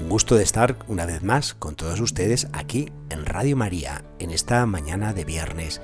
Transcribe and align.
Un 0.00 0.08
gusto 0.08 0.36
de 0.36 0.44
estar 0.44 0.76
una 0.86 1.06
vez 1.06 1.24
más 1.24 1.54
con 1.54 1.74
todos 1.74 2.00
ustedes 2.00 2.46
aquí 2.52 2.92
en 3.10 3.26
Radio 3.26 3.56
María 3.56 4.04
en 4.20 4.30
esta 4.30 4.64
mañana 4.64 5.12
de 5.12 5.24
viernes. 5.24 5.80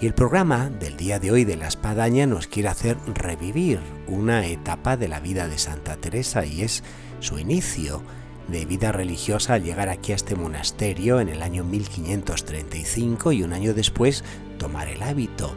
Y 0.00 0.06
el 0.06 0.14
programa 0.14 0.68
del 0.68 0.96
día 0.96 1.20
de 1.20 1.30
hoy 1.30 1.44
de 1.44 1.56
la 1.56 1.68
Espadaña 1.68 2.26
nos 2.26 2.48
quiere 2.48 2.68
hacer 2.68 2.96
revivir 3.14 3.78
una 4.08 4.46
etapa 4.46 4.96
de 4.96 5.06
la 5.06 5.20
vida 5.20 5.46
de 5.46 5.58
Santa 5.58 5.96
Teresa 5.96 6.44
y 6.44 6.62
es 6.62 6.82
su 7.20 7.38
inicio 7.38 8.02
de 8.48 8.64
vida 8.64 8.90
religiosa 8.90 9.54
al 9.54 9.62
llegar 9.62 9.88
aquí 9.88 10.10
a 10.10 10.16
este 10.16 10.34
monasterio 10.34 11.20
en 11.20 11.28
el 11.28 11.40
año 11.40 11.62
1535 11.62 13.30
y 13.30 13.44
un 13.44 13.52
año 13.52 13.74
después 13.74 14.24
tomar 14.58 14.88
el 14.88 15.02
hábito. 15.02 15.54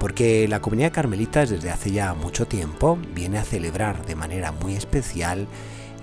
Porque 0.00 0.48
la 0.48 0.60
comunidad 0.60 0.92
carmelita 0.92 1.46
desde 1.46 1.70
hace 1.70 1.92
ya 1.92 2.12
mucho 2.12 2.46
tiempo 2.46 2.98
viene 3.14 3.38
a 3.38 3.44
celebrar 3.44 4.04
de 4.04 4.16
manera 4.16 4.50
muy 4.50 4.74
especial 4.74 5.46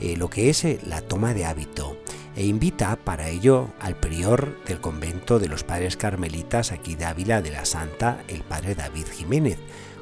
eh, 0.04 0.18
lo 0.18 0.30
que 0.30 0.50
es 0.50 0.66
eh, 0.66 0.80
la 0.86 1.02
toma 1.02 1.34
de 1.34 1.46
hábito 1.46 1.98
e 2.36 2.46
invita 2.46 2.98
para 2.98 3.30
ello 3.30 3.70
al 3.80 3.96
prior 3.96 4.62
del 4.66 4.82
convento 4.82 5.40
de 5.40 5.48
los 5.48 5.64
padres 5.64 5.96
carmelitas 5.96 6.74
aquí 6.74 6.96
de 6.96 7.06
Ávila 7.06 7.42
de 7.42 7.52
la 7.52 7.64
Santa, 7.64 8.22
el 8.28 8.42
padre 8.42 8.76
David 8.76 9.06
Jiménez, 9.14 9.60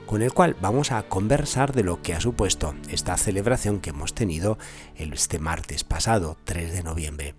con 0.07 0.23
el 0.23 0.33
cual 0.33 0.57
vamos 0.59 0.91
a 0.91 1.03
conversar 1.03 1.73
de 1.73 1.83
lo 1.83 2.01
que 2.01 2.15
ha 2.15 2.19
supuesto 2.19 2.73
esta 2.89 3.15
celebración 3.15 3.79
que 3.79 3.91
hemos 3.91 4.15
tenido 4.15 4.57
este 4.95 5.37
martes 5.37 5.83
pasado, 5.83 6.35
3 6.45 6.73
de 6.73 6.83
noviembre. 6.83 7.35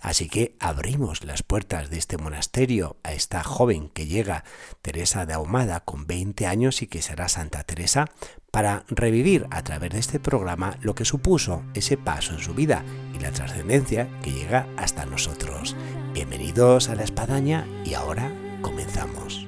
Así 0.00 0.28
que 0.28 0.56
abrimos 0.58 1.22
las 1.22 1.42
puertas 1.42 1.90
de 1.90 1.98
este 1.98 2.16
monasterio 2.16 2.96
a 3.02 3.12
esta 3.12 3.44
joven 3.44 3.90
que 3.90 4.06
llega, 4.06 4.42
Teresa 4.80 5.26
de 5.26 5.34
Ahumada, 5.34 5.80
con 5.80 6.06
20 6.06 6.46
años 6.46 6.80
y 6.80 6.86
que 6.86 7.02
será 7.02 7.28
Santa 7.28 7.62
Teresa, 7.62 8.06
para 8.56 8.84
revivir 8.88 9.46
a 9.50 9.60
través 9.60 9.90
de 9.90 9.98
este 9.98 10.18
programa 10.18 10.78
lo 10.80 10.94
que 10.94 11.04
supuso 11.04 11.62
ese 11.74 11.98
paso 11.98 12.32
en 12.32 12.38
su 12.38 12.54
vida 12.54 12.82
y 13.14 13.18
la 13.18 13.30
trascendencia 13.30 14.08
que 14.22 14.32
llega 14.32 14.66
hasta 14.78 15.04
nosotros. 15.04 15.76
Bienvenidos 16.14 16.88
a 16.88 16.94
la 16.94 17.02
espadaña 17.02 17.66
y 17.84 17.92
ahora 17.92 18.32
comenzamos. 18.62 19.46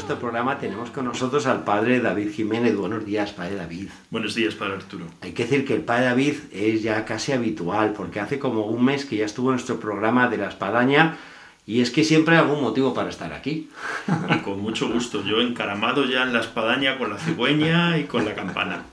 Nuestro 0.00 0.18
programa 0.18 0.56
tenemos 0.56 0.90
con 0.90 1.04
nosotros 1.04 1.46
al 1.46 1.62
padre 1.62 2.00
David 2.00 2.32
Jiménez. 2.32 2.74
Buenos 2.74 3.04
días, 3.04 3.32
padre 3.32 3.56
David. 3.56 3.90
Buenos 4.08 4.34
días, 4.34 4.54
padre 4.54 4.76
Arturo. 4.76 5.04
Hay 5.20 5.32
que 5.32 5.42
decir 5.42 5.66
que 5.66 5.74
el 5.74 5.82
padre 5.82 6.06
David 6.06 6.36
es 6.52 6.82
ya 6.82 7.04
casi 7.04 7.32
habitual, 7.32 7.92
porque 7.92 8.18
hace 8.18 8.38
como 8.38 8.64
un 8.64 8.82
mes 8.82 9.04
que 9.04 9.16
ya 9.16 9.26
estuvo 9.26 9.50
en 9.50 9.56
nuestro 9.56 9.78
programa 9.78 10.28
de 10.28 10.38
la 10.38 10.48
espadaña 10.48 11.18
y 11.66 11.82
es 11.82 11.90
que 11.90 12.02
siempre 12.02 12.34
hay 12.34 12.40
algún 12.40 12.62
motivo 12.62 12.94
para 12.94 13.10
estar 13.10 13.34
aquí. 13.34 13.68
Y 14.30 14.38
con 14.38 14.62
mucho 14.62 14.90
gusto. 14.90 15.22
Yo 15.22 15.42
encaramado 15.42 16.06
ya 16.06 16.22
en 16.22 16.32
la 16.32 16.40
espadaña 16.40 16.96
con 16.96 17.10
la 17.10 17.18
cigüeña 17.18 17.98
y 17.98 18.04
con 18.04 18.24
la 18.24 18.34
campana. 18.34 18.84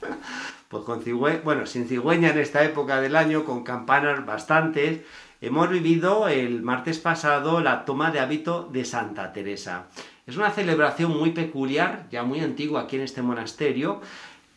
Pues 0.68 0.84
con 0.84 1.02
cigüeña, 1.02 1.40
bueno, 1.42 1.64
sin 1.64 1.88
cigüeña 1.88 2.28
en 2.32 2.38
esta 2.38 2.62
época 2.64 3.00
del 3.00 3.16
año, 3.16 3.46
con 3.46 3.64
campanas 3.64 4.26
bastantes. 4.26 5.00
Hemos 5.40 5.70
vivido 5.70 6.28
el 6.28 6.60
martes 6.60 6.98
pasado 6.98 7.62
la 7.62 7.86
toma 7.86 8.10
de 8.10 8.20
hábito 8.20 8.68
de 8.70 8.84
Santa 8.84 9.32
Teresa. 9.32 9.86
Es 10.28 10.36
una 10.36 10.50
celebración 10.50 11.16
muy 11.16 11.30
peculiar, 11.30 12.06
ya 12.12 12.22
muy 12.22 12.40
antigua 12.40 12.82
aquí 12.82 12.96
en 12.96 13.02
este 13.02 13.22
monasterio, 13.22 14.02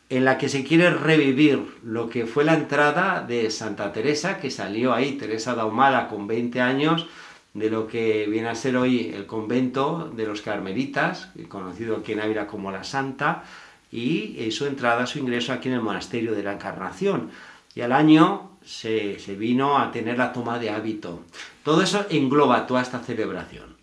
en 0.10 0.26
la 0.26 0.38
que 0.38 0.50
se 0.50 0.66
quiere 0.66 0.90
revivir 0.90 1.78
lo 1.82 2.10
que 2.10 2.26
fue 2.26 2.44
la 2.44 2.56
entrada 2.56 3.22
de 3.26 3.50
Santa 3.50 3.94
Teresa, 3.94 4.38
que 4.38 4.52
salió 4.52 4.94
ahí, 4.94 5.14
Teresa 5.14 5.56
de 5.56 5.62
Ahumada, 5.62 6.10
con 6.10 6.28
20 6.28 6.60
años, 6.60 7.08
de 7.54 7.70
lo 7.70 7.88
que 7.88 8.28
viene 8.28 8.50
a 8.50 8.56
ser 8.56 8.76
hoy 8.76 9.14
el 9.16 9.26
convento 9.26 10.12
de 10.14 10.28
los 10.28 10.42
carmelitas, 10.42 11.30
conocido 11.48 11.96
aquí 11.96 12.12
en 12.12 12.20
Ávila 12.20 12.48
como 12.48 12.70
la 12.70 12.84
Santa, 12.84 13.46
y 13.94 14.52
su 14.52 14.66
entrada, 14.66 15.08
su 15.08 15.20
ingreso 15.20 15.54
aquí 15.54 15.70
en 15.70 15.76
el 15.76 15.82
monasterio 15.82 16.34
de 16.34 16.44
la 16.44 16.52
Encarnación. 16.52 17.32
Y 17.76 17.80
al 17.80 17.94
año 17.94 18.58
se, 18.66 19.20
se 19.20 19.36
vino 19.36 19.78
a 19.78 19.90
tener 19.94 20.18
la 20.18 20.34
toma 20.34 20.60
de 20.60 20.70
hábito. 20.70 21.22
Todo 21.64 21.82
eso 21.82 22.06
engloba 22.10 22.68
toda 22.68 22.82
esta 22.82 23.00
celebración. 23.00 23.81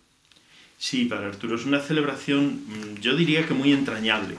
Sí, 0.79 1.05
para 1.05 1.27
Arturo 1.27 1.57
es 1.57 1.65
una 1.65 1.81
celebración, 1.81 2.63
mm, 2.65 3.01
yo 3.01 3.13
diría 3.13 3.45
que 3.45 3.53
muy 3.53 3.73
entrañable, 3.73 4.37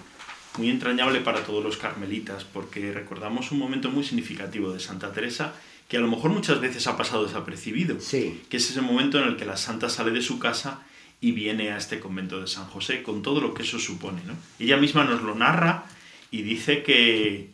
muy 0.56 0.70
entrañable 0.70 1.20
para 1.20 1.44
todos 1.44 1.62
los 1.62 1.76
carmelitas, 1.76 2.44
porque 2.44 2.92
recordamos 2.92 3.52
un 3.52 3.58
momento 3.58 3.90
muy 3.90 4.04
significativo 4.04 4.72
de 4.72 4.80
Santa 4.80 5.12
Teresa 5.12 5.54
que 5.86 5.98
a 5.98 6.00
lo 6.00 6.08
mejor 6.08 6.30
muchas 6.30 6.58
veces 6.58 6.86
ha 6.86 6.96
pasado 6.96 7.26
desapercibido, 7.26 8.00
sí. 8.00 8.40
que 8.48 8.56
es 8.56 8.70
ese 8.70 8.80
momento 8.80 9.18
en 9.18 9.28
el 9.28 9.36
que 9.36 9.44
la 9.44 9.58
santa 9.58 9.90
sale 9.90 10.12
de 10.12 10.22
su 10.22 10.38
casa 10.38 10.82
y 11.20 11.32
viene 11.32 11.72
a 11.72 11.76
este 11.76 12.00
convento 12.00 12.40
de 12.40 12.46
San 12.46 12.66
José, 12.66 13.02
con 13.02 13.20
todo 13.20 13.42
lo 13.42 13.52
que 13.52 13.64
eso 13.64 13.78
supone. 13.78 14.22
¿no? 14.24 14.34
Ella 14.58 14.78
misma 14.78 15.04
nos 15.04 15.20
lo 15.20 15.34
narra 15.34 15.84
y 16.30 16.40
dice 16.40 16.82
que, 16.82 17.50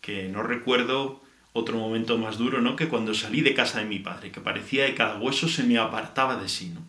que 0.00 0.28
no 0.28 0.44
recuerdo 0.44 1.24
otro 1.54 1.76
momento 1.76 2.18
más 2.18 2.38
duro 2.38 2.60
¿no? 2.60 2.76
que 2.76 2.86
cuando 2.86 3.14
salí 3.14 3.40
de 3.40 3.54
casa 3.54 3.80
de 3.80 3.86
mi 3.86 3.98
padre, 3.98 4.30
que 4.30 4.40
parecía 4.40 4.86
que 4.86 4.94
cada 4.94 5.18
hueso 5.18 5.48
se 5.48 5.64
me 5.64 5.78
apartaba 5.78 6.36
de 6.36 6.48
sí. 6.48 6.70
¿no? 6.72 6.82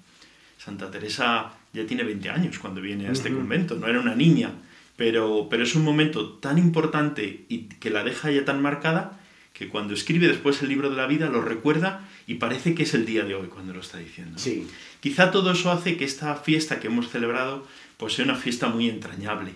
Santa 0.60 0.92
Teresa 0.92 1.54
ya 1.74 1.86
tiene 1.88 2.04
20 2.04 2.30
años 2.30 2.60
cuando 2.60 2.82
viene 2.82 3.08
a 3.08 3.12
este 3.12 3.34
convento, 3.34 3.76
no 3.76 3.88
era 3.88 4.00
una 4.00 4.14
niña, 4.14 4.52
pero, 4.98 5.48
pero 5.50 5.64
es 5.64 5.74
un 5.74 5.84
momento 5.84 6.34
tan 6.34 6.58
importante 6.58 7.46
y 7.48 7.70
que 7.80 7.90
la 7.90 8.04
deja 8.04 8.30
ya 8.30 8.44
tan 8.44 8.62
marcada 8.62 9.20
que 9.54 9.70
cuando 9.70 9.94
escribe 9.94 10.28
después 10.28 10.62
el 10.62 10.70
libro 10.70 10.90
de 10.90 10.98
la 10.98 11.08
vida 11.08 11.30
lo 11.30 11.42
recuerda 11.42 12.08
y 12.28 12.36
parece 12.36 12.76
que 12.76 12.84
es 12.84 12.94
el 12.94 13.06
día 13.06 13.24
de 13.24 13.36
hoy 13.36 13.48
cuando 13.48 13.74
lo 13.74 13.80
está 13.80 13.98
diciendo. 13.98 14.38
Sí. 14.38 14.68
Quizá 15.00 15.32
todo 15.32 15.52
eso 15.52 15.72
hace 15.72 15.98
que 15.98 16.06
esta 16.06 16.36
fiesta 16.36 16.80
que 16.80 16.88
hemos 16.88 17.10
celebrado 17.10 17.66
pues 17.98 18.14
sea 18.14 18.26
una 18.26 18.36
fiesta 18.36 18.68
muy 18.68 18.90
entrañable 18.90 19.52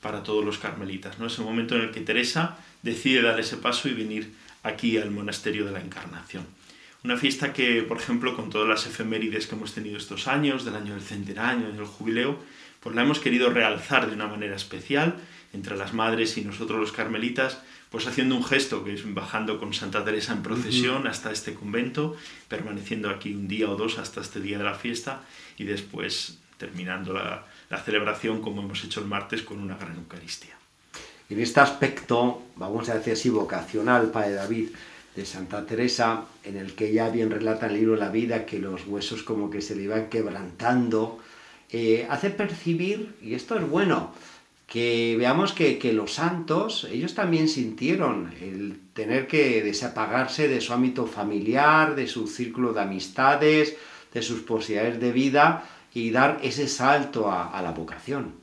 para 0.00 0.22
todos 0.22 0.44
los 0.44 0.58
carmelitas, 0.58 1.18
¿no? 1.18 1.26
Ese 1.26 1.42
momento 1.42 1.76
en 1.76 1.82
el 1.82 1.90
que 1.90 2.00
Teresa 2.00 2.58
decide 2.82 3.22
dar 3.22 3.38
ese 3.40 3.56
paso 3.56 3.88
y 3.88 3.94
venir 3.94 4.32
aquí 4.62 4.98
al 4.98 5.10
monasterio 5.10 5.64
de 5.64 5.72
la 5.72 5.80
Encarnación. 5.80 6.44
Una 7.04 7.16
fiesta 7.16 7.52
que, 7.52 7.82
por 7.82 7.98
ejemplo, 7.98 8.34
con 8.34 8.50
todas 8.50 8.68
las 8.68 8.86
efemérides 8.86 9.46
que 9.46 9.54
hemos 9.54 9.74
tenido 9.74 9.96
estos 9.96 10.26
años, 10.26 10.64
del 10.64 10.76
año 10.76 10.94
del 10.94 11.02
centenario, 11.02 11.70
del 11.70 11.84
jubileo, 11.84 12.38
pues 12.80 12.94
la 12.94 13.02
hemos 13.02 13.20
querido 13.20 13.50
realzar 13.50 14.08
de 14.08 14.14
una 14.14 14.26
manera 14.26 14.56
especial 14.56 15.16
entre 15.52 15.76
las 15.76 15.94
madres 15.94 16.36
y 16.36 16.42
nosotros 16.42 16.78
los 16.78 16.92
carmelitas, 16.92 17.62
pues 17.90 18.06
haciendo 18.06 18.36
un 18.36 18.44
gesto 18.44 18.84
que 18.84 18.94
es 18.94 19.14
bajando 19.14 19.58
con 19.58 19.72
Santa 19.72 20.04
Teresa 20.04 20.32
en 20.32 20.42
procesión 20.42 21.06
hasta 21.06 21.30
este 21.30 21.54
convento, 21.54 22.16
permaneciendo 22.48 23.08
aquí 23.08 23.34
un 23.34 23.48
día 23.48 23.70
o 23.70 23.76
dos 23.76 23.98
hasta 23.98 24.20
este 24.20 24.40
día 24.40 24.58
de 24.58 24.64
la 24.64 24.74
fiesta 24.74 25.22
y 25.56 25.64
después 25.64 26.38
terminando 26.58 27.12
la, 27.12 27.46
la 27.70 27.78
celebración 27.78 28.40
como 28.40 28.62
hemos 28.62 28.82
hecho 28.84 29.00
el 29.00 29.06
martes 29.06 29.42
con 29.42 29.60
una 29.60 29.76
gran 29.76 29.96
Eucaristía. 29.96 30.56
En 31.28 31.40
este 31.40 31.60
aspecto, 31.60 32.42
vamos 32.56 32.88
a 32.88 32.94
decir 32.94 33.14
así, 33.14 33.30
vocacional, 33.30 34.10
Padre 34.10 34.34
David, 34.34 34.68
de 35.16 35.24
Santa 35.24 35.66
Teresa, 35.66 36.24
en 36.44 36.56
el 36.56 36.74
que 36.74 36.90
ella 36.90 37.08
bien 37.08 37.30
relata 37.30 37.66
el 37.66 37.74
libro 37.74 37.96
La 37.96 38.10
vida 38.10 38.46
que 38.46 38.58
los 38.58 38.86
huesos 38.86 39.22
como 39.22 39.50
que 39.50 39.62
se 39.62 39.74
le 39.74 39.84
iban 39.84 40.08
quebrantando, 40.10 41.18
eh, 41.70 42.06
hace 42.08 42.30
percibir, 42.30 43.16
y 43.22 43.34
esto 43.34 43.56
es 43.56 43.68
bueno, 43.68 44.12
que 44.66 45.16
veamos 45.18 45.52
que, 45.52 45.78
que, 45.78 45.92
los 45.92 46.12
santos, 46.12 46.86
ellos 46.90 47.14
también 47.14 47.48
sintieron 47.48 48.32
el 48.40 48.78
tener 48.92 49.26
que 49.26 49.62
desapagarse 49.62 50.48
de 50.48 50.60
su 50.60 50.72
ámbito 50.72 51.06
familiar, 51.06 51.94
de 51.94 52.06
su 52.06 52.26
círculo 52.26 52.72
de 52.72 52.82
amistades, 52.82 53.76
de 54.12 54.22
sus 54.22 54.40
posibilidades 54.40 55.00
de 55.00 55.12
vida 55.12 55.64
y 55.92 56.10
dar 56.10 56.40
ese 56.42 56.68
salto 56.68 57.30
a, 57.30 57.60
la 57.62 57.72
vocación. 57.72 58.34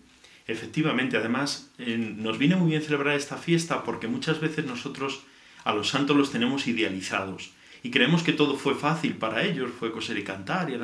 Efectivamente, 0.48 1.18
además, 1.18 1.70
nos 1.78 2.38
viene 2.38 2.56
muy 2.56 2.72
bien 2.72 2.82
celebrar 2.82 3.16
esta 3.16 3.38
fiesta 3.38 3.84
porque 3.84 4.08
muchas 4.08 4.40
veces 4.40 4.66
nosotros 4.66 5.24
a 5.64 5.74
los 5.74 5.90
santos 5.90 6.16
los 6.16 6.32
tenemos 6.32 6.68
idealizados 6.68 7.52
y 7.84 7.92
creemos 7.92 8.24
que 8.24 8.34
todo 8.34 8.56
fue 8.56 8.76
fácil 8.76 9.16
para 9.16 9.44
ellos, 9.44 9.72
fue 9.78 9.92
coser 9.92 10.18
y 10.18 10.24
cantar, 10.24 10.70
y 10.70 10.78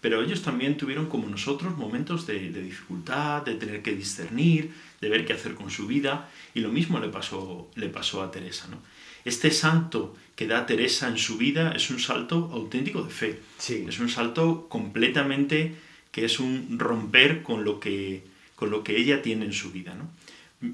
pero 0.00 0.22
ellos 0.22 0.42
también 0.42 0.76
tuvieron 0.76 1.06
como 1.06 1.28
nosotros 1.28 1.78
momentos 1.78 2.26
de, 2.26 2.38
dificultad, 2.50 3.40
de 3.42 3.54
tener 3.54 3.80
que 3.80 3.92
discernir, 3.92 4.70
de 5.00 5.08
ver 5.08 5.24
qué 5.24 5.32
hacer 5.32 5.54
con 5.54 5.70
su 5.70 5.86
vida, 5.86 6.28
y 6.52 6.60
lo 6.60 6.68
mismo 6.68 7.00
le 7.00 7.08
pasó, 7.08 7.70
le 7.74 7.88
pasó 7.88 8.22
a 8.22 8.30
Teresa. 8.30 8.68
¿no? 8.70 8.76
Este 9.24 9.50
santo 9.50 10.14
que 10.36 10.46
da 10.46 10.66
Teresa 10.66 11.08
en 11.08 11.16
su 11.16 11.38
vida 11.38 11.72
es 11.72 11.88
un 11.88 11.98
salto 11.98 12.50
auténtico 12.52 13.02
de 13.02 13.10
fe. 13.10 13.40
Sí. 13.56 13.86
Es 13.88 13.98
un 13.98 14.10
salto 14.10 14.68
completamente 14.68 15.74
que 16.12 16.26
es 16.26 16.38
un 16.38 16.78
romper 16.78 17.42
con 17.42 17.64
lo 17.64 17.80
que, 17.80 18.24
con 18.56 18.70
lo 18.70 18.84
que 18.84 18.98
ella 18.98 19.22
tiene 19.22 19.46
en 19.46 19.54
su 19.54 19.72
vida. 19.72 19.94
¿no? 19.94 20.10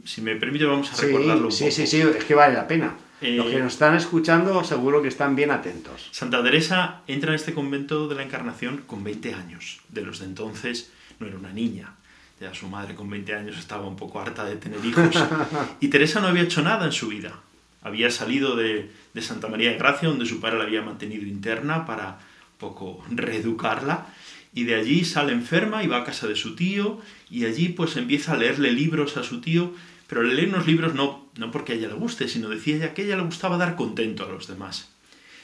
Si 0.04 0.22
me 0.22 0.34
permite, 0.34 0.64
vamos 0.64 0.92
a 0.92 0.96
Sí, 0.96 1.06
recordarlo 1.06 1.46
un 1.46 1.52
sí, 1.52 1.64
poco. 1.64 1.76
sí, 1.76 1.86
sí, 1.86 2.00
es 2.00 2.24
que 2.24 2.34
vale 2.34 2.54
la 2.54 2.66
pena. 2.66 2.96
Eh, 3.20 3.36
Los 3.36 3.46
que 3.48 3.58
nos 3.58 3.74
están 3.74 3.94
escuchando 3.94 4.64
seguro 4.64 5.02
que 5.02 5.08
están 5.08 5.36
bien 5.36 5.50
atentos. 5.50 6.08
Santa 6.10 6.42
Teresa 6.42 7.02
entra 7.06 7.30
en 7.30 7.36
este 7.36 7.52
convento 7.52 8.08
de 8.08 8.14
la 8.14 8.22
Encarnación 8.22 8.78
con 8.86 9.04
20 9.04 9.34
años. 9.34 9.80
De 9.88 10.02
los 10.02 10.20
de 10.20 10.26
entonces 10.26 10.90
no 11.18 11.26
era 11.26 11.36
una 11.36 11.52
niña. 11.52 11.94
Ya 12.40 12.54
su 12.54 12.66
madre 12.68 12.94
con 12.94 13.10
20 13.10 13.34
años 13.34 13.58
estaba 13.58 13.86
un 13.86 13.96
poco 13.96 14.20
harta 14.20 14.44
de 14.46 14.56
tener 14.56 14.82
hijos. 14.84 15.14
Y 15.80 15.88
Teresa 15.88 16.20
no 16.20 16.28
había 16.28 16.42
hecho 16.42 16.62
nada 16.62 16.86
en 16.86 16.92
su 16.92 17.08
vida. 17.08 17.38
Había 17.82 18.10
salido 18.10 18.56
de, 18.56 18.90
de 19.12 19.22
Santa 19.22 19.48
María 19.48 19.70
de 19.70 19.78
Gracia, 19.78 20.08
donde 20.08 20.24
su 20.26 20.40
padre 20.40 20.58
la 20.58 20.64
había 20.64 20.82
mantenido 20.82 21.26
interna 21.26 21.84
para 21.84 22.18
un 22.52 22.58
poco 22.58 23.04
reeducarla. 23.10 24.06
Y 24.54 24.64
de 24.64 24.74
allí 24.74 25.04
sale 25.04 25.32
enferma 25.32 25.84
y 25.84 25.86
va 25.86 25.98
a 25.98 26.04
casa 26.04 26.26
de 26.26 26.36
su 26.36 26.56
tío. 26.56 27.00
Y 27.30 27.44
allí 27.44 27.68
pues 27.68 27.96
empieza 27.96 28.32
a 28.32 28.36
leerle 28.36 28.72
libros 28.72 29.18
a 29.18 29.22
su 29.22 29.42
tío. 29.42 29.72
Pero 30.10 30.24
le 30.24 30.34
lee 30.34 30.46
unos 30.46 30.66
libros 30.66 30.92
no, 30.92 31.30
no 31.36 31.52
porque 31.52 31.72
a 31.72 31.76
ella 31.76 31.86
le 31.86 31.94
guste, 31.94 32.26
sino 32.26 32.48
decía 32.48 32.74
ella 32.74 32.94
que 32.94 33.02
a 33.02 33.04
ella 33.04 33.16
le 33.16 33.22
gustaba 33.22 33.56
dar 33.56 33.76
contento 33.76 34.24
a 34.24 34.28
los 34.28 34.48
demás. 34.48 34.90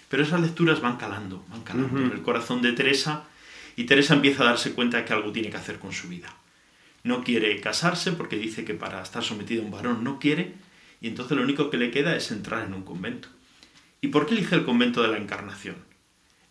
Pero 0.09 0.25
esas 0.25 0.41
lecturas 0.41 0.81
van 0.81 0.97
calando, 0.97 1.45
van 1.51 1.63
calando 1.63 2.01
en 2.01 2.11
el 2.11 2.23
corazón 2.23 2.63
de 2.63 2.73
Teresa 2.73 3.23
y 3.77 3.85
Teresa 3.85 4.15
empieza 4.15 4.43
a 4.43 4.47
darse 4.47 4.73
cuenta 4.73 4.97
de 4.97 5.05
que 5.05 5.13
algo 5.13 5.31
tiene 5.31 5.51
que 5.51 5.57
hacer 5.57 5.79
con 5.79 5.93
su 5.93 6.09
vida. 6.09 6.35
No 7.05 7.23
quiere 7.23 7.61
casarse 7.61 8.11
porque 8.11 8.39
dice 8.39 8.65
que 8.65 8.75
para 8.75 9.01
estar 9.01 9.23
sometida 9.23 9.63
a 9.63 9.65
un 9.65 9.71
varón 9.71 10.03
no 10.03 10.19
quiere 10.19 10.55
y 11.01 11.07
entonces 11.07 11.37
lo 11.37 11.45
único 11.45 11.71
que 11.71 11.77
le 11.77 11.93
queda 11.93 12.17
es 12.17 12.33
entrar 12.33 12.67
en 12.67 12.75
un 12.75 12.83
convento. 12.83 13.29
¿Y 14.01 14.09
por 14.09 14.27
qué 14.27 14.35
elige 14.35 14.57
el 14.57 14.65
convento 14.65 15.01
de 15.01 15.09
la 15.09 15.19
Encarnación? 15.19 15.77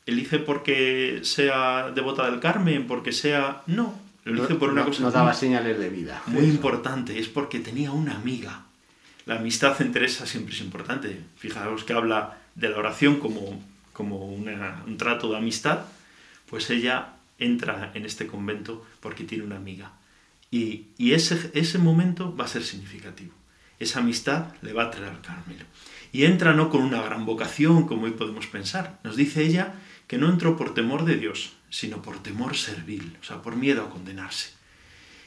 ¿Elige 0.06 0.39
porque 0.39 1.19
sea 1.23 1.91
devota 1.94 2.31
del 2.31 2.39
Carmen? 2.39 2.88
¿Porque 2.88 3.12
sea...? 3.12 3.63
No, 3.67 4.04
lo 4.25 4.33
elige 4.33 4.56
por 4.56 4.69
una 4.72 4.81
no, 4.81 4.88
cosa 4.88 5.01
no 5.01 5.07
muy- 5.07 5.13
daba 5.13 5.33
señales 5.33 5.80
de 5.80 5.89
vida. 5.89 6.22
muy 6.27 6.44
Eso. 6.44 6.54
importante, 6.56 7.19
es 7.19 7.27
porque 7.30 7.60
tenía 7.60 7.92
una 7.92 8.16
amiga. 8.16 8.66
La 9.25 9.36
amistad 9.38 9.80
en 9.81 9.92
Teresa 9.92 10.25
siempre 10.25 10.54
es 10.54 10.62
importante. 10.62 11.19
Fijaos 11.38 11.83
que 11.83 11.94
habla 11.94 12.38
de 12.56 12.69
la 12.69 12.77
oración 12.77 13.19
como, 13.19 13.63
como 13.94 14.25
una- 14.27 14.83
un 14.86 14.98
trato 14.98 15.31
de 15.31 15.38
amistad, 15.38 15.80
pues 16.48 16.69
ella 16.69 17.13
entra 17.39 17.92
en 17.94 18.06
este 18.06 18.27
convento 18.27 18.86
porque 19.00 19.24
tiene 19.24 19.44
una 19.44 19.56
amiga. 19.57 19.92
Y, 20.51 20.88
y 20.98 21.13
ese, 21.13 21.51
ese 21.54 21.77
momento 21.80 22.36
va 22.36 22.45
a 22.45 22.48
ser 22.48 22.63
significativo. 22.63 23.33
Esa 23.80 24.00
amistad 24.00 24.54
le 24.62 24.74
va 24.74 24.83
a 24.83 24.92
traer 24.92 25.10
al 25.12 25.22
Carmelo. 25.22 25.66
Y 26.13 26.24
entra 26.24 26.54
no 26.54 26.69
con 26.69 26.81
una 26.81 27.01
gran 27.01 27.25
vocación, 27.25 27.88
como 27.88 28.04
hoy 28.04 28.12
podemos 28.12 28.48
pensar. 28.48 29.00
Nos 29.04 29.18
dice 29.18 29.44
ella 29.44 29.74
que 30.07 30.18
no 30.18 30.30
entró 30.30 30.56
por 30.56 30.74
temor 30.74 31.04
de 31.04 31.18
Dios, 31.18 31.54
sino 31.75 32.01
por 32.01 32.24
temor 32.24 32.56
servil, 32.56 33.18
o 33.19 33.24
sea, 33.24 33.42
por 33.42 33.57
miedo 33.57 33.83
a 33.83 33.89
condenarse. 33.89 34.51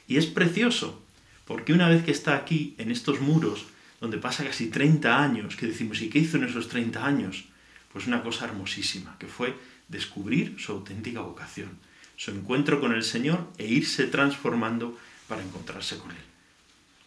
Y 0.06 0.16
es 0.16 0.24
precioso, 0.24 1.02
porque 1.44 1.74
una 1.74 1.90
vez 1.90 2.02
que 2.04 2.10
está 2.10 2.36
aquí, 2.36 2.74
en 2.78 2.90
estos 2.90 3.20
muros, 3.20 3.66
donde 4.00 4.16
pasa 4.16 4.44
casi 4.44 4.70
30 4.70 5.22
años, 5.22 5.56
que 5.56 5.66
decimos, 5.66 6.00
¿y 6.00 6.08
qué 6.08 6.20
hizo 6.20 6.38
en 6.38 6.44
esos 6.44 6.68
30 6.68 7.04
años? 7.04 7.44
Pues 7.92 8.06
una 8.06 8.22
cosa 8.22 8.46
hermosísima, 8.46 9.16
que 9.18 9.26
fue 9.26 9.54
descubrir 9.88 10.54
su 10.58 10.72
auténtica 10.72 11.20
vocación, 11.20 11.78
su 12.16 12.30
encuentro 12.30 12.80
con 12.80 12.94
el 12.94 13.02
Señor 13.02 13.46
e 13.58 13.66
irse 13.66 14.06
transformando 14.06 14.96
para 15.28 15.42
encontrarse 15.42 15.98
con 15.98 16.12
Él. 16.12 16.28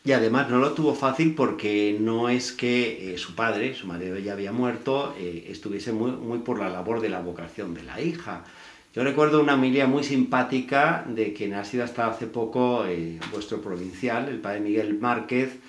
Y 0.04 0.12
además 0.12 0.50
no 0.52 0.60
lo 0.60 0.74
tuvo 0.74 0.94
fácil 0.94 1.34
porque 1.34 1.98
no 2.00 2.30
es 2.30 2.52
que 2.52 3.14
eh, 3.14 3.18
su 3.18 3.34
padre, 3.34 3.74
su 3.74 3.88
marido 3.88 4.20
ya 4.20 4.34
había 4.34 4.52
muerto, 4.52 5.16
eh, 5.18 5.48
estuviese 5.50 5.94
muy, 5.94 6.12
muy 6.12 6.40
por 6.40 6.60
la 6.60 6.70
labor 6.70 7.02
de 7.02 7.10
la 7.10 7.22
vocación 7.22 7.74
de 7.74 7.84
la 7.84 8.02
hija. 8.02 8.44
Yo 8.94 9.06
recuerdo 9.06 9.42
una 9.42 9.54
familia 9.54 9.88
muy 9.88 10.04
simpática 10.04 11.06
de 11.08 11.32
quien 11.32 11.54
ha 11.54 11.64
sido 11.64 11.86
hasta 11.86 12.08
hace 12.08 12.28
poco 12.28 12.86
eh, 12.86 13.20
vuestro 13.32 13.62
provincial, 13.62 14.28
el 14.28 14.40
padre 14.40 14.60
Miguel 14.60 15.00
Márquez, 15.00 15.60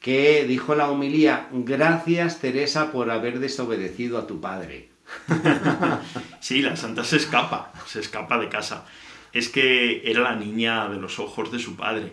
que 0.00 0.44
dijo 0.46 0.74
la 0.74 0.90
homilía, 0.90 1.48
gracias 1.52 2.40
Teresa 2.40 2.90
por 2.90 3.12
haber 3.12 3.38
desobedecido 3.38 4.18
a 4.18 4.26
tu 4.26 4.40
padre. 4.40 4.88
Sí, 6.40 6.62
la 6.62 6.76
santa 6.76 7.02
se 7.02 7.16
escapa, 7.16 7.72
se 7.86 7.98
escapa 7.98 8.38
de 8.38 8.48
casa. 8.48 8.86
Es 9.32 9.48
que 9.48 10.08
era 10.08 10.20
la 10.20 10.36
niña 10.36 10.88
de 10.88 10.96
los 10.96 11.18
ojos 11.18 11.50
de 11.50 11.58
su 11.58 11.74
padre. 11.74 12.12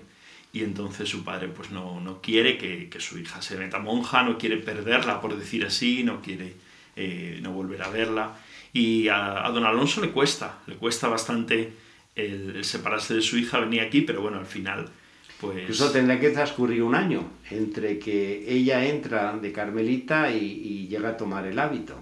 Y 0.51 0.63
entonces 0.63 1.07
su 1.07 1.23
padre 1.23 1.49
pues 1.49 1.69
no, 1.69 1.99
no 2.01 2.19
quiere 2.19 2.57
que, 2.57 2.89
que 2.89 2.99
su 2.99 3.19
hija 3.19 3.43
se 3.43 3.57
meta 3.57 3.77
monja, 3.77 4.23
no 4.23 4.39
quiere 4.39 4.57
perderla, 4.57 5.21
por 5.21 5.37
decir 5.37 5.65
así, 5.65 6.03
no 6.03 6.21
quiere 6.21 6.53
eh, 6.95 7.39
no 7.41 7.51
volver 7.51 7.83
a 7.83 7.89
verla. 7.89 8.35
Y 8.73 9.07
a, 9.07 9.45
a 9.45 9.51
don 9.51 9.65
Alonso 9.65 10.01
le 10.01 10.09
cuesta, 10.09 10.59
le 10.67 10.75
cuesta 10.75 11.07
bastante 11.07 11.73
el, 12.15 12.57
el 12.57 12.65
separarse 12.65 13.13
de 13.13 13.21
su 13.21 13.37
hija, 13.37 13.59
venía 13.59 13.83
aquí, 13.83 14.01
pero 14.01 14.21
bueno, 14.21 14.39
al 14.39 14.47
final 14.47 14.89
pues... 15.39 15.61
Incluso 15.61 15.91
tendrá 15.91 16.19
que 16.19 16.29
transcurrir 16.29 16.81
un 16.83 16.95
año 16.95 17.29
entre 17.51 17.99
que 17.99 18.45
ella 18.47 18.85
entra 18.85 19.37
de 19.37 19.51
Carmelita 19.51 20.31
y, 20.31 20.37
y 20.43 20.87
llega 20.87 21.09
a 21.09 21.17
tomar 21.17 21.45
el 21.45 21.59
hábito. 21.59 22.01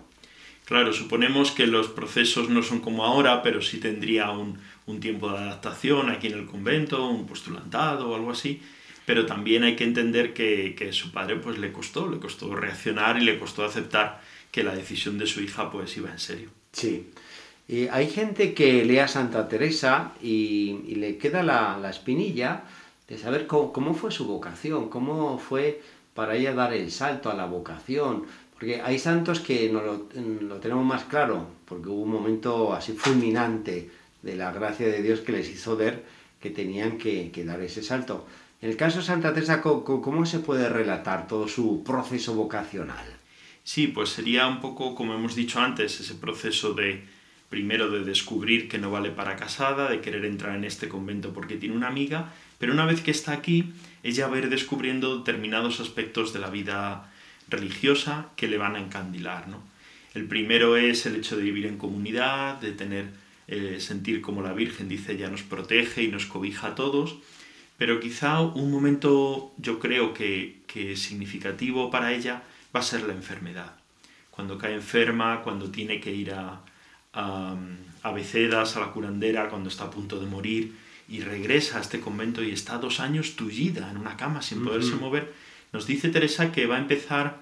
Claro, 0.65 0.93
suponemos 0.93 1.51
que 1.51 1.67
los 1.67 1.87
procesos 1.87 2.49
no 2.49 2.61
son 2.61 2.79
como 2.79 3.03
ahora, 3.03 3.41
pero 3.41 3.61
sí 3.61 3.79
tendría 3.79 4.29
un, 4.29 4.59
un 4.85 4.99
tiempo 4.99 5.31
de 5.31 5.39
adaptación 5.39 6.09
aquí 6.09 6.27
en 6.27 6.33
el 6.33 6.45
convento, 6.45 7.09
un 7.09 7.25
postulantado 7.25 8.09
o 8.09 8.15
algo 8.15 8.31
así. 8.31 8.61
Pero 9.05 9.25
también 9.25 9.63
hay 9.63 9.75
que 9.75 9.83
entender 9.83 10.33
que, 10.33 10.75
que 10.77 10.93
su 10.93 11.11
padre 11.11 11.37
pues 11.37 11.57
le 11.57 11.71
costó, 11.71 12.09
le 12.09 12.19
costó 12.19 12.55
reaccionar 12.55 13.19
y 13.19 13.25
le 13.25 13.39
costó 13.39 13.65
aceptar 13.65 14.21
que 14.51 14.63
la 14.63 14.75
decisión 14.75 15.17
de 15.17 15.25
su 15.25 15.41
hija 15.41 15.71
pues 15.71 15.97
iba 15.97 16.11
en 16.11 16.19
serio. 16.19 16.49
Sí. 16.71 17.11
Y 17.67 17.87
hay 17.87 18.09
gente 18.09 18.53
que 18.53 18.83
lee 18.83 18.99
a 18.99 19.07
Santa 19.07 19.47
Teresa 19.47 20.13
y, 20.21 20.95
le 20.95 21.17
queda 21.17 21.43
la, 21.43 21.77
la 21.77 21.89
espinilla 21.89 22.63
de 23.07 23.17
saber 23.17 23.47
cómo, 23.47 23.71
cómo 23.71 23.93
fue 23.93 24.11
su 24.11 24.25
vocación, 24.25 24.89
cómo 24.89 25.37
fue 25.37 25.81
para 26.13 26.35
ella 26.35 26.53
dar 26.53 26.73
el 26.73 26.91
salto 26.91 27.29
a 27.29 27.35
la 27.35 27.45
vocación. 27.45 28.25
Porque 28.53 28.81
hay 28.81 28.99
santos 28.99 29.39
que 29.39 29.69
no 29.69 29.81
lo, 29.81 30.07
lo 30.41 30.57
tenemos 30.57 30.85
más 30.85 31.05
claro, 31.05 31.47
porque 31.65 31.89
hubo 31.89 32.03
un 32.03 32.11
momento 32.11 32.73
así 32.73 32.93
fulminante 32.93 33.89
de 34.21 34.35
la 34.35 34.51
gracia 34.51 34.87
de 34.87 35.01
Dios 35.01 35.21
que 35.21 35.31
les 35.31 35.49
hizo 35.49 35.75
ver 35.75 36.03
que 36.39 36.49
tenían 36.49 36.97
que, 36.97 37.31
que 37.31 37.45
dar 37.45 37.61
ese 37.61 37.81
salto. 37.81 38.25
En 38.61 38.69
el 38.69 38.77
caso 38.77 38.99
de 38.99 39.05
Santa 39.05 39.33
Teresa, 39.33 39.61
¿cómo, 39.61 39.83
cómo 39.83 40.25
se 40.25 40.39
puede 40.39 40.69
relatar 40.69 41.27
todo 41.27 41.47
su 41.47 41.83
proceso 41.83 42.35
vocacional? 42.35 43.20
Sí, 43.63 43.87
pues 43.87 44.09
sería 44.09 44.47
un 44.47 44.59
poco, 44.59 44.95
como 44.95 45.13
hemos 45.13 45.35
dicho 45.35 45.59
antes, 45.59 45.99
ese 45.99 46.15
proceso 46.15 46.73
de, 46.73 47.03
primero 47.51 47.91
de 47.91 48.03
descubrir 48.03 48.69
que 48.69 48.79
no 48.79 48.89
vale 48.89 49.11
para 49.11 49.35
casada, 49.35 49.89
de 49.89 49.99
querer 49.99 50.25
entrar 50.25 50.55
en 50.55 50.63
este 50.63 50.87
convento 50.87 51.33
porque 51.33 51.57
tiene 51.57 51.75
una 51.75 51.89
amiga, 51.89 52.33
pero 52.57 52.73
una 52.73 52.85
vez 52.85 53.01
que 53.01 53.11
está 53.11 53.33
aquí, 53.33 53.73
ella 54.03 54.27
va 54.27 54.37
a 54.37 54.39
ir 54.39 54.49
descubriendo 54.49 55.17
determinados 55.17 55.79
aspectos 55.79 56.31
de 56.31 56.39
la 56.39 56.49
vida 56.49 57.11
religiosa 57.49 58.29
que 58.37 58.47
le 58.47 58.57
van 58.57 58.77
a 58.77 58.79
encandilar, 58.79 59.47
¿no? 59.49 59.61
El 60.13 60.25
primero 60.25 60.77
es 60.77 61.05
el 61.05 61.17
hecho 61.17 61.35
de 61.37 61.43
vivir 61.43 61.65
en 61.65 61.77
comunidad, 61.77 62.55
de 62.61 62.71
tener, 62.71 63.09
eh, 63.47 63.77
sentir 63.79 64.21
como 64.21 64.41
la 64.41 64.53
Virgen, 64.53 64.87
dice 64.87 65.13
ella, 65.13 65.29
nos 65.29 65.43
protege 65.43 66.03
y 66.03 66.07
nos 66.07 66.25
cobija 66.25 66.67
a 66.67 66.75
todos, 66.75 67.17
pero 67.77 67.99
quizá 67.99 68.39
un 68.41 68.71
momento, 68.71 69.53
yo 69.57 69.79
creo 69.79 70.13
que, 70.13 70.59
que 70.67 70.95
significativo 70.95 71.91
para 71.91 72.13
ella 72.13 72.43
va 72.75 72.79
a 72.79 72.83
ser 72.83 73.03
la 73.03 73.13
enfermedad. 73.13 73.75
Cuando 74.29 74.57
cae 74.57 74.73
enferma, 74.73 75.41
cuando 75.41 75.69
tiene 75.69 75.99
que 75.99 76.11
ir 76.13 76.33
a, 76.33 76.61
a, 77.13 77.55
a 78.03 78.11
Becedas, 78.11 78.75
a 78.77 78.79
la 78.79 78.91
curandera, 78.91 79.49
cuando 79.49 79.69
está 79.69 79.85
a 79.85 79.91
punto 79.91 80.19
de 80.19 80.25
morir 80.25 80.75
y 81.09 81.19
regresa 81.21 81.77
a 81.77 81.81
este 81.81 81.99
convento 81.99 82.41
y 82.43 82.51
está 82.51 82.77
dos 82.77 82.99
años 82.99 83.35
tullida 83.35 83.91
en 83.91 83.97
una 83.97 84.15
cama 84.17 84.41
sin 84.41 84.63
poderse 84.63 84.95
mover, 84.95 85.33
nos 85.73 85.85
dice 85.85 86.09
Teresa 86.09 86.51
que 86.51 86.65
va 86.67 86.77
a 86.77 86.79
empezar 86.79 87.41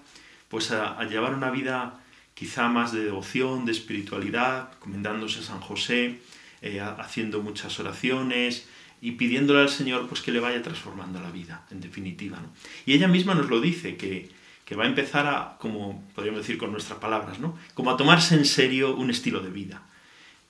pues 0.49 0.71
a, 0.71 0.99
a 0.99 1.03
llevar 1.05 1.35
una 1.35 1.51
vida 1.51 1.99
quizá 2.33 2.67
más 2.69 2.91
de 2.91 3.03
devoción, 3.03 3.65
de 3.65 3.71
espiritualidad, 3.73 4.71
comendándose 4.79 5.39
a 5.39 5.43
San 5.43 5.59
José, 5.59 6.19
eh, 6.61 6.79
ha- 6.79 6.93
haciendo 6.95 7.41
muchas 7.41 7.79
oraciones 7.79 8.65
y 9.01 9.11
pidiéndole 9.11 9.61
al 9.61 9.69
Señor 9.69 10.07
pues 10.07 10.21
que 10.21 10.31
le 10.31 10.39
vaya 10.39 10.61
transformando 10.63 11.19
la 11.21 11.29
vida, 11.31 11.65
en 11.69 11.81
definitiva. 11.81 12.39
¿no? 12.39 12.49
Y 12.85 12.93
ella 12.93 13.07
misma 13.07 13.35
nos 13.35 13.49
lo 13.49 13.61
dice, 13.61 13.95
que, 13.97 14.29
que 14.69 14.75
va 14.75 14.83
a 14.83 14.87
empezar 14.87 15.25
a, 15.25 15.57
como 15.59 16.07
podríamos 16.13 16.41
decir 16.41 16.59
con 16.59 16.71
nuestras 16.71 16.99
palabras, 16.99 17.39
¿no? 17.39 17.57
como 17.73 17.89
a 17.89 17.97
tomarse 17.97 18.35
en 18.35 18.45
serio 18.45 18.95
un 18.95 19.09
estilo 19.09 19.39
de 19.39 19.49
vida. 19.49 19.81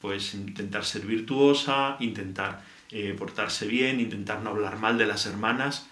Pues 0.02 0.34
intentar 0.34 0.84
ser 0.84 1.06
virtuosa, 1.06 1.96
intentar 2.02 2.62
eh, 2.92 3.16
portarse 3.18 3.66
bien, 3.66 4.02
intentar 4.02 4.42
no 4.42 4.50
hablar 4.50 4.78
mal 4.78 4.98
de 4.98 5.06
las 5.08 5.26
hermanas. 5.26 5.88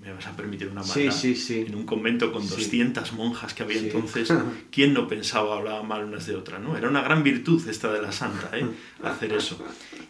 Me 0.00 0.12
vas 0.12 0.26
a 0.28 0.36
permitir 0.36 0.68
una 0.68 0.84
Sí, 0.84 1.00
maldad. 1.06 1.16
sí, 1.16 1.34
sí. 1.34 1.64
En 1.66 1.74
un 1.74 1.86
convento 1.86 2.30
con 2.30 2.42
Sí. 2.42 2.50
200 2.50 3.12
monjas 3.14 3.52
que 3.54 3.64
había 3.64 3.80
Sí. 3.80 3.86
entonces, 3.86 4.28
¿quién 4.70 4.94
no 4.94 5.08
pensaba 5.08 5.56
hablar 5.56 5.82
mal 5.82 6.04
unas 6.04 6.26
de 6.26 6.36
otras? 6.36 6.60
¿no? 6.62 6.76
Era 6.76 6.88
una 6.88 7.00
gran 7.02 7.24
virtud 7.24 7.66
esta 7.68 7.92
de 7.92 8.00
la 8.00 8.12
santa, 8.12 8.50
¿eh? 8.56 8.64
hacer 9.02 9.32
eso. 9.32 9.58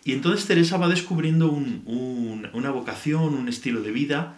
Y 0.04 0.12
entonces 0.12 0.46
Teresa 0.46 0.76
va 0.76 0.88
descubriendo 0.88 1.48
un- 1.50 1.82
un- 1.86 2.50
una 2.52 2.70
vocación, 2.70 3.34
un 3.34 3.48
estilo 3.48 3.80
de 3.80 3.92
vida 3.92 4.36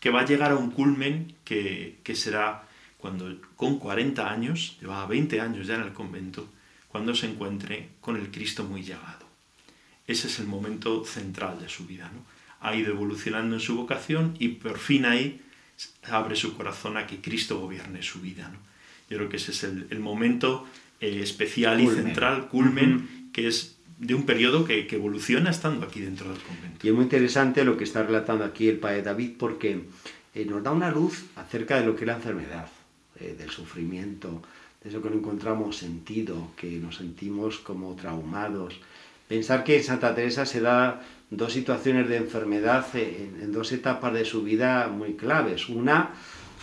que 0.00 0.10
va 0.10 0.22
a 0.22 0.24
llegar 0.24 0.50
a 0.50 0.56
un 0.56 0.70
culmen 0.70 1.34
que, 1.44 1.98
que 2.02 2.16
será 2.16 2.64
cuando 3.00 3.40
con 3.56 3.78
40 3.78 4.30
años, 4.30 4.76
llevaba 4.80 5.06
20 5.06 5.40
años 5.40 5.66
ya 5.66 5.76
en 5.76 5.82
el 5.82 5.92
convento, 5.92 6.48
cuando 6.88 7.14
se 7.14 7.26
encuentre 7.26 7.90
con 8.00 8.16
el 8.16 8.30
Cristo 8.30 8.64
muy 8.64 8.82
llegado. 8.82 9.26
Ese 10.06 10.26
es 10.26 10.38
el 10.38 10.46
momento 10.46 11.04
central 11.04 11.60
de 11.60 11.68
su 11.68 11.86
vida. 11.86 12.10
¿no? 12.12 12.24
Ha 12.60 12.74
ido 12.74 12.90
evolucionando 12.90 13.54
en 13.54 13.60
su 13.60 13.76
vocación 13.76 14.34
y 14.38 14.48
por 14.48 14.78
fin 14.78 15.04
ahí 15.04 15.40
abre 16.02 16.36
su 16.36 16.56
corazón 16.56 16.96
a 16.96 17.06
que 17.06 17.20
Cristo 17.20 17.58
gobierne 17.60 18.02
su 18.02 18.20
vida. 18.20 18.48
¿no? 18.52 18.58
Yo 19.08 19.18
creo 19.18 19.28
que 19.28 19.36
ese 19.36 19.52
es 19.52 19.64
el, 19.64 20.00
momento 20.00 20.66
eh, 21.00 21.20
especial 21.22 21.80
y 21.80 21.86
central, 21.88 22.48
culmen, 22.48 23.30
que 23.32 23.46
es 23.46 23.76
de 24.00 24.14
un 24.14 24.24
periodo 24.24 24.64
que, 24.64 24.88
evoluciona 24.90 25.50
estando 25.50 25.86
aquí 25.86 26.00
dentro 26.00 26.30
del 26.32 26.40
convento. 26.42 26.86
Y 26.86 26.88
es 26.88 26.94
muy 26.94 27.04
interesante 27.04 27.64
lo 27.64 27.76
que 27.76 27.84
está 27.84 28.02
relatando 28.02 28.44
aquí 28.44 28.68
el 28.68 28.78
padre 28.78 29.02
David 29.02 29.32
porque 29.38 29.84
eh, 30.34 30.46
nos 30.46 30.62
da 30.62 30.72
una 30.72 30.90
luz 30.90 31.26
acerca 31.36 31.78
de 31.78 31.86
lo 31.86 31.94
que 31.94 32.02
es 32.02 32.06
la 32.06 32.16
enfermedad, 32.16 32.68
eh, 33.20 33.36
del 33.38 33.50
sufrimiento, 33.50 34.42
de 34.82 34.88
eso 34.88 35.02
que 35.02 35.10
no 35.10 35.16
encontramos 35.16 35.76
sentido, 35.76 36.50
que 36.56 36.70
nos 36.78 36.96
sentimos 36.96 37.58
como 37.58 37.94
traumados. 37.94 38.80
Pensar 39.28 39.64
que 39.64 39.76
en 39.76 39.84
Santa 39.84 40.14
Teresa 40.14 40.46
se 40.46 40.62
da 40.62 41.02
dos 41.28 41.52
situaciones 41.52 42.08
de 42.08 42.16
enfermedad 42.16 42.86
en, 42.94 43.52
dos 43.52 43.70
etapas 43.70 44.14
de 44.14 44.24
su 44.24 44.42
vida 44.42 44.88
muy 44.88 45.12
claves. 45.12 45.68
Una, 45.68 46.14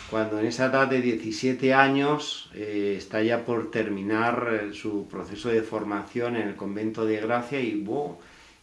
cuando 0.10 0.40
en 0.40 0.46
esa 0.46 0.68
edad 0.68 0.88
de 0.88 1.02
17 1.02 1.74
años 1.74 2.50
eh, 2.54 2.96
está 2.98 3.22
ya 3.22 3.44
por 3.44 3.72
terminar 3.72 4.48
eh, 4.52 4.74
su 4.74 5.08
proceso 5.08 5.50
de 5.50 5.62
formación 5.62 6.36
en 6.38 6.48
el 6.48 6.56
convento 6.56 7.06
de 7.06 7.20
Gracia 7.20 7.60
y, 7.60 7.86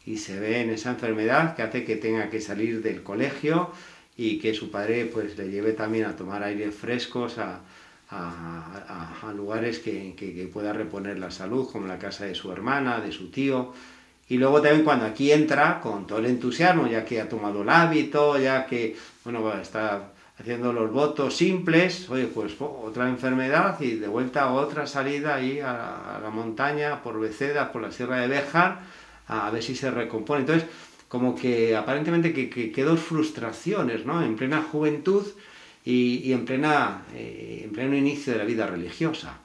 y 0.07 0.17
se 0.17 0.41
ve 0.41 0.61
en 0.63 0.71
esa 0.71 0.91
enfermedad 0.91 1.55
que 1.55 1.63
hace 1.63 1.85
que 1.85 1.97
tenga 1.97 2.31
que 2.31 2.41
salir 2.41 2.83
del 2.83 3.03
colegio 3.03 3.71
y 4.17 4.39
que 4.39 4.55
su 4.55 4.71
padre 4.71 5.07
pues 5.07 5.37
le 5.37 5.51
lleve 5.51 5.73
también 5.73 6.07
a 6.07 6.17
tomar 6.17 6.43
aires 6.43 6.75
frescos, 6.75 7.39
a, 7.39 7.61
a, 8.11 9.33
lugares 9.35 9.81
que, 9.81 10.15
que, 10.17 10.49
pueda 10.53 10.73
reponer 10.73 11.19
la 11.19 11.31
salud, 11.31 11.69
como 11.71 11.87
la 11.87 11.99
casa 11.99 12.25
de 12.25 12.35
su 12.35 12.53
hermana, 12.53 13.01
de 13.01 13.11
su 13.11 13.31
tío. 13.31 13.73
Y 14.29 14.39
luego 14.39 14.63
también 14.63 14.85
cuando 14.85 15.05
aquí 15.05 15.33
entra 15.33 15.81
con 15.81 16.07
todo 16.07 16.19
el 16.21 16.27
entusiasmo, 16.27 16.87
ya 16.87 17.05
que 17.05 17.21
ha 17.21 17.29
tomado 17.29 17.63
el 17.63 17.69
hábito, 17.69 18.39
ya 18.39 18.67
que 18.67 18.97
bueno, 19.25 19.53
está 19.61 20.13
haciendo 20.39 20.73
los 20.73 20.91
votos 20.91 21.37
simples, 21.37 22.09
oye, 22.11 22.27
pues 22.27 22.55
otra 22.61 23.09
enfermedad 23.09 23.81
y 23.81 23.93
de 23.93 24.09
vuelta 24.09 24.45
a 24.45 24.53
otra 24.53 24.87
salida 24.87 25.37
ahí 25.37 25.61
a, 25.61 26.21
la 26.23 26.31
montaña, 26.31 27.03
por 27.03 27.21
Beceda, 27.21 27.73
por 27.73 27.83
la 27.83 27.93
Sierra 27.93 28.21
de 28.21 28.29
Béjar, 28.29 28.81
a, 29.29 29.51
ver 29.51 29.63
si 29.63 29.75
se 29.75 29.91
recompone. 29.91 30.41
Entonces, 30.41 30.69
como 31.09 31.37
que 31.37 31.77
aparentemente 31.77 32.33
que, 32.33 32.73
que, 32.73 32.83
dos 32.83 33.01
frustraciones, 33.01 34.05
¿no? 34.05 34.23
En 34.23 34.37
plena 34.37 34.63
juventud 34.63 35.25
y, 35.85 36.33
en, 36.33 36.45
plena, 36.45 37.03
eh, 37.15 37.63
en 37.65 37.71
pleno 37.73 37.97
inicio 37.97 38.33
de 38.33 38.39
la 38.41 38.45
vida 38.45 38.67
religiosa. 38.67 39.39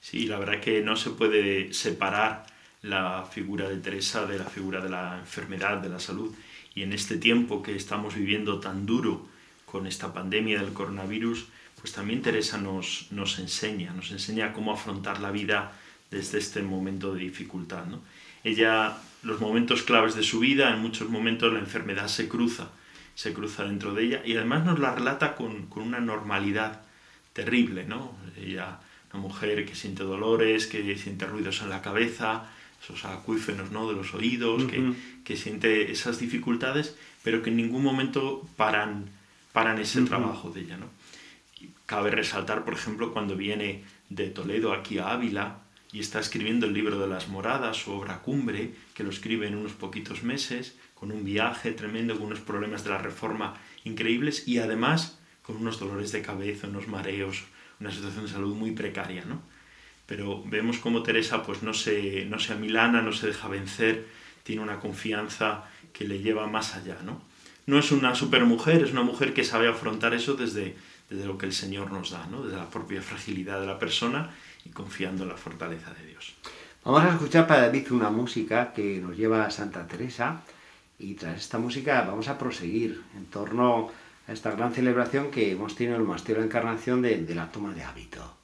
Sí, 0.00 0.26
la 0.26 0.38
verdad 0.38 0.60
que 0.60 0.82
no 0.82 0.96
se 0.96 1.10
puede 1.10 1.72
separar 1.72 2.46
la 2.82 3.24
figura 3.24 3.68
de 3.68 3.78
Teresa 3.78 4.26
de 4.26 4.38
la 4.38 4.44
figura 4.44 4.80
de 4.80 4.90
la 4.90 5.18
enfermedad, 5.18 5.78
de 5.78 5.88
la 5.88 5.98
salud. 5.98 6.32
Y 6.74 6.82
en 6.82 6.92
este 6.92 7.16
tiempo 7.16 7.62
que 7.62 7.74
estamos 7.74 8.14
viviendo 8.14 8.60
tan 8.60 8.84
duro 8.84 9.33
con 9.74 9.88
esta 9.88 10.14
pandemia 10.14 10.60
del 10.60 10.72
coronavirus, 10.72 11.46
pues 11.80 11.92
también 11.92 12.22
Teresa 12.22 12.58
nos, 12.58 13.08
nos 13.10 13.40
enseña, 13.40 13.92
nos 13.92 14.12
enseña 14.12 14.52
cómo 14.52 14.72
afrontar 14.72 15.18
la 15.18 15.32
vida 15.32 15.72
desde 16.12 16.38
este 16.38 16.62
momento 16.62 17.12
de 17.12 17.22
dificultad. 17.22 17.84
¿no? 17.86 18.00
Ella, 18.44 18.96
los 19.24 19.40
momentos 19.40 19.82
claves 19.82 20.14
de 20.14 20.22
su 20.22 20.38
vida, 20.38 20.72
en 20.72 20.78
muchos 20.78 21.10
momentos 21.10 21.52
la 21.52 21.58
enfermedad 21.58 22.06
se 22.06 22.28
cruza 22.28 22.68
se 23.14 23.32
cruza 23.32 23.64
dentro 23.64 23.94
de 23.94 24.04
ella 24.04 24.22
y 24.24 24.36
además 24.36 24.64
nos 24.64 24.78
la 24.78 24.94
relata 24.94 25.34
con, 25.36 25.68
una 25.76 26.00
normalidad 26.00 26.82
terrible, 27.32 27.84
¿no? 27.84 28.16
Ella, 28.36 28.78
una 29.12 29.22
mujer 29.22 29.64
que 29.66 29.74
siente 29.74 30.02
dolores, 30.02 30.66
que 30.66 30.96
siente 30.98 31.26
ruidos 31.26 31.62
en 31.62 31.70
la 31.70 31.82
cabeza, 31.82 32.50
esos 32.82 33.04
acuífenos 33.04 33.70
¿no? 33.70 33.88
de 33.88 33.94
los 33.94 34.14
oídos, 34.14 34.64
que, 35.24 35.36
siente 35.36 35.90
esas 35.90 36.18
dificultades, 36.18 36.96
pero 37.22 37.42
que 37.42 37.50
en 37.50 37.56
ningún 37.56 37.82
momento 37.82 38.46
paran, 38.56 39.08
paran 39.54 39.78
ese 39.78 40.02
trabajo 40.02 40.50
de 40.50 40.62
ella. 40.62 40.76
¿no? 40.76 40.88
cabe 41.86 42.10
resaltar, 42.10 42.64
por 42.64 42.74
ejemplo, 42.74 43.12
cuando 43.12 43.36
viene 43.36 43.84
de 44.08 44.28
Toledo 44.28 44.72
aquí 44.72 44.98
a 44.98 45.12
Ávila 45.12 45.60
y 45.92 46.00
está 46.00 46.18
escribiendo 46.18 46.66
el 46.66 46.74
libro 46.74 46.98
de 46.98 47.06
las 47.06 47.28
moradas, 47.28 47.76
su 47.76 47.92
obra 47.92 48.18
cumbre, 48.18 48.74
que 48.94 49.04
lo 49.04 49.10
escribe 49.10 49.46
en 49.46 49.54
unos 49.54 49.72
poquitos 49.72 50.24
meses, 50.24 50.76
con 50.94 51.12
un 51.12 51.24
viaje 51.24 51.70
tremendo, 51.70 52.16
con 52.16 52.26
unos 52.26 52.40
problemas 52.40 52.82
de 52.82 52.90
la 52.90 52.98
reforma 52.98 53.54
increíbles 53.84 54.48
y 54.48 54.58
además 54.58 55.20
con 55.42 55.56
unos 55.56 55.78
dolores 55.78 56.10
de 56.10 56.20
cabeza, 56.20 56.66
unos 56.66 56.88
mareos, 56.88 57.44
una 57.78 57.92
situación 57.92 58.24
de 58.24 58.32
salud 58.32 58.56
muy 58.56 58.72
precaria, 58.72 59.24
¿no? 59.24 59.40
Pero 60.06 60.42
vemos 60.44 60.78
cómo 60.78 61.04
Teresa 61.04 61.44
pues 61.44 61.62
no 61.62 61.74
se, 61.74 62.24
no 62.24 62.40
se 62.40 62.54
amilana, 62.54 63.02
no 63.02 63.12
se 63.12 63.28
deja 63.28 63.46
vencer, 63.46 64.06
tiene 64.42 64.62
una 64.62 64.80
confianza 64.80 65.64
que 65.92 66.08
le 66.08 66.18
lleva 66.18 66.48
más 66.48 66.74
allá, 66.74 66.98
¿no? 67.04 67.22
No 67.66 67.78
es 67.78 67.92
una 67.92 68.14
supermujer, 68.14 68.82
es 68.82 68.92
una 68.92 69.02
mujer 69.02 69.32
que 69.32 69.44
sabe 69.44 69.68
afrontar 69.68 70.12
eso 70.14 70.34
desde, 70.34 70.76
desde 71.08 71.26
lo 71.26 71.38
que 71.38 71.46
el 71.46 71.52
Señor 71.52 71.90
nos 71.90 72.10
da, 72.10 72.26
¿no? 72.26 72.42
Desde 72.42 72.58
la 72.58 72.68
propia 72.68 73.00
fragilidad 73.00 73.60
de 73.60 73.66
la 73.66 73.78
persona 73.78 74.34
y 74.64 74.70
confiando 74.70 75.22
en 75.22 75.30
la 75.30 75.36
fortaleza 75.36 75.92
de 75.94 76.06
Dios. 76.06 76.34
Vamos 76.84 77.02
a 77.02 77.12
escuchar 77.12 77.46
para 77.46 77.62
David 77.62 77.92
una 77.92 78.10
música 78.10 78.72
que 78.74 79.00
nos 79.00 79.16
lleva 79.16 79.46
a 79.46 79.50
Santa 79.50 79.86
Teresa 79.86 80.42
y 80.98 81.14
tras 81.14 81.38
esta 81.38 81.58
música 81.58 82.02
vamos 82.02 82.28
a 82.28 82.36
proseguir 82.36 83.02
en 83.16 83.26
torno 83.26 83.90
a 84.28 84.32
esta 84.32 84.50
gran 84.50 84.72
celebración 84.74 85.30
que 85.30 85.52
hemos 85.52 85.74
tenido 85.74 85.96
en 85.96 86.02
el 86.02 86.06
Monasterio 86.06 86.42
de 86.42 86.48
Encarnación 86.48 87.00
de, 87.00 87.24
de 87.24 87.34
la 87.34 87.50
toma 87.50 87.72
de 87.72 87.82
hábito. 87.82 88.43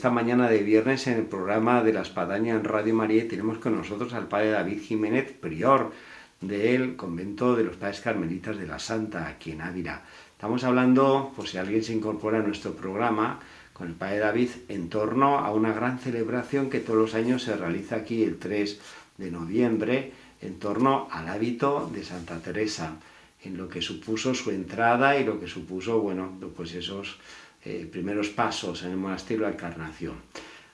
Esta 0.00 0.08
mañana 0.08 0.48
de 0.48 0.62
viernes 0.62 1.06
en 1.08 1.18
el 1.18 1.26
programa 1.26 1.82
de 1.82 1.92
la 1.92 2.00
Espadaña 2.00 2.54
en 2.54 2.64
Radio 2.64 2.94
María 2.94 3.28
tenemos 3.28 3.58
con 3.58 3.76
nosotros 3.76 4.14
al 4.14 4.28
padre 4.28 4.52
David 4.52 4.80
Jiménez, 4.80 5.30
prior 5.30 5.92
del 6.40 6.96
convento 6.96 7.54
de 7.54 7.64
los 7.64 7.76
padres 7.76 8.00
carmelitas 8.00 8.56
de 8.56 8.66
la 8.66 8.78
Santa, 8.78 9.28
aquí 9.28 9.52
en 9.52 9.60
Ávila. 9.60 10.00
Estamos 10.32 10.64
hablando, 10.64 11.34
por 11.36 11.46
si 11.46 11.58
alguien 11.58 11.84
se 11.84 11.92
incorpora 11.92 12.38
a 12.38 12.42
nuestro 12.42 12.72
programa, 12.72 13.40
con 13.74 13.88
el 13.88 13.92
padre 13.92 14.20
David 14.20 14.48
en 14.68 14.88
torno 14.88 15.38
a 15.38 15.52
una 15.52 15.74
gran 15.74 15.98
celebración 15.98 16.70
que 16.70 16.80
todos 16.80 16.98
los 16.98 17.14
años 17.14 17.42
se 17.42 17.54
realiza 17.54 17.96
aquí 17.96 18.24
el 18.24 18.38
3 18.38 18.80
de 19.18 19.30
noviembre 19.30 20.12
en 20.40 20.58
torno 20.58 21.08
al 21.10 21.28
hábito 21.28 21.90
de 21.92 22.04
Santa 22.04 22.38
Teresa, 22.38 22.96
en 23.44 23.58
lo 23.58 23.68
que 23.68 23.82
supuso 23.82 24.32
su 24.32 24.50
entrada 24.50 25.18
y 25.18 25.24
lo 25.24 25.38
que 25.38 25.46
supuso, 25.46 26.00
bueno, 26.00 26.38
pues 26.56 26.72
esos 26.72 27.18
eh, 27.62 27.86
primeros 27.92 28.30
pasos 28.30 28.84
en 28.84 28.92
el 28.92 28.96
monasterio 28.96 29.44
de 29.44 29.50
la 29.50 29.54
Encarnación. 29.54 30.14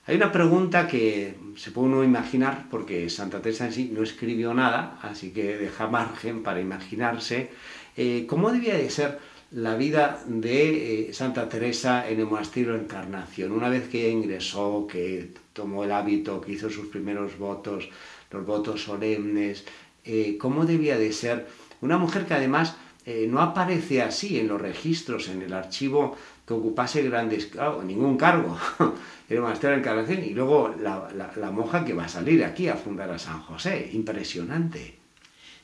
Hay 0.06 0.14
una 0.14 0.30
pregunta 0.30 0.86
que 0.86 1.34
se 1.56 1.72
puede 1.72 1.88
uno 1.88 2.04
imaginar, 2.04 2.66
porque 2.70 3.10
Santa 3.10 3.42
Teresa 3.42 3.66
en 3.66 3.72
sí 3.72 3.90
no 3.92 4.04
escribió 4.04 4.54
nada, 4.54 5.00
así 5.02 5.32
que 5.32 5.56
deja 5.56 5.88
margen 5.88 6.44
para 6.44 6.60
imaginarse 6.60 7.50
eh, 7.96 8.24
cómo 8.28 8.52
debía 8.52 8.74
de 8.74 8.88
ser 8.88 9.18
la 9.50 9.74
vida 9.74 10.22
de 10.28 11.08
eh, 11.08 11.12
Santa 11.12 11.48
Teresa 11.48 12.08
en 12.08 12.20
el 12.20 12.26
monasterio 12.26 12.70
de 12.70 12.78
la 12.78 12.84
Encarnación. 12.84 13.50
Una 13.50 13.68
vez 13.68 13.88
que 13.88 14.08
ingresó, 14.08 14.86
que 14.88 15.32
tomó 15.52 15.82
el 15.82 15.90
hábito, 15.90 16.40
que 16.40 16.52
hizo 16.52 16.70
sus 16.70 16.86
primeros 16.86 17.36
votos, 17.36 17.88
los 18.30 18.46
votos 18.46 18.84
solemnes, 18.84 19.64
cómo 20.38 20.64
debía 20.64 20.96
de 20.98 21.12
ser 21.12 21.48
una 21.80 21.98
mujer 21.98 22.26
que 22.26 22.34
además 22.34 22.76
no 23.28 23.40
aparece 23.40 24.02
así 24.02 24.38
en 24.38 24.48
los 24.48 24.60
registros, 24.60 25.28
en 25.28 25.42
el 25.42 25.52
archivo 25.52 26.16
que 26.46 26.54
ocupase 26.54 27.02
grandes, 27.02 27.50
ningún 27.84 28.16
cargo 28.16 28.56
era 29.28 29.40
monasterio 29.40 29.74
de 29.74 29.80
Encarnación 29.80 30.24
y 30.24 30.30
luego 30.30 30.74
la, 30.80 31.08
la, 31.36 31.50
monja 31.50 31.84
que 31.84 31.92
va 31.92 32.04
a 32.04 32.08
salir 32.08 32.44
aquí 32.44 32.68
a 32.68 32.76
fundar 32.76 33.10
a 33.10 33.18
San 33.18 33.40
José, 33.40 33.90
impresionante. 33.92 34.94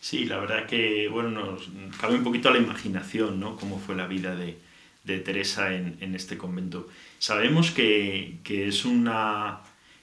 Sí, 0.00 0.24
la 0.24 0.38
verdad 0.38 0.66
que, 0.66 1.08
bueno, 1.08 1.52
nos 1.52 1.96
cabe 2.00 2.16
un 2.16 2.24
poquito 2.24 2.48
a 2.48 2.52
la 2.52 2.58
imaginación, 2.58 3.38
¿no? 3.38 3.56
Cómo 3.56 3.78
fue 3.78 3.94
la 3.94 4.08
vida 4.08 4.34
de, 4.34 4.58
de 5.04 5.20
Teresa 5.20 5.72
en, 5.72 5.96
en, 6.00 6.16
este 6.16 6.36
convento. 6.36 6.88
Sabemos 7.20 7.70
que, 7.70 8.38
que, 8.42 8.66
es 8.66 8.84
una 8.84 9.60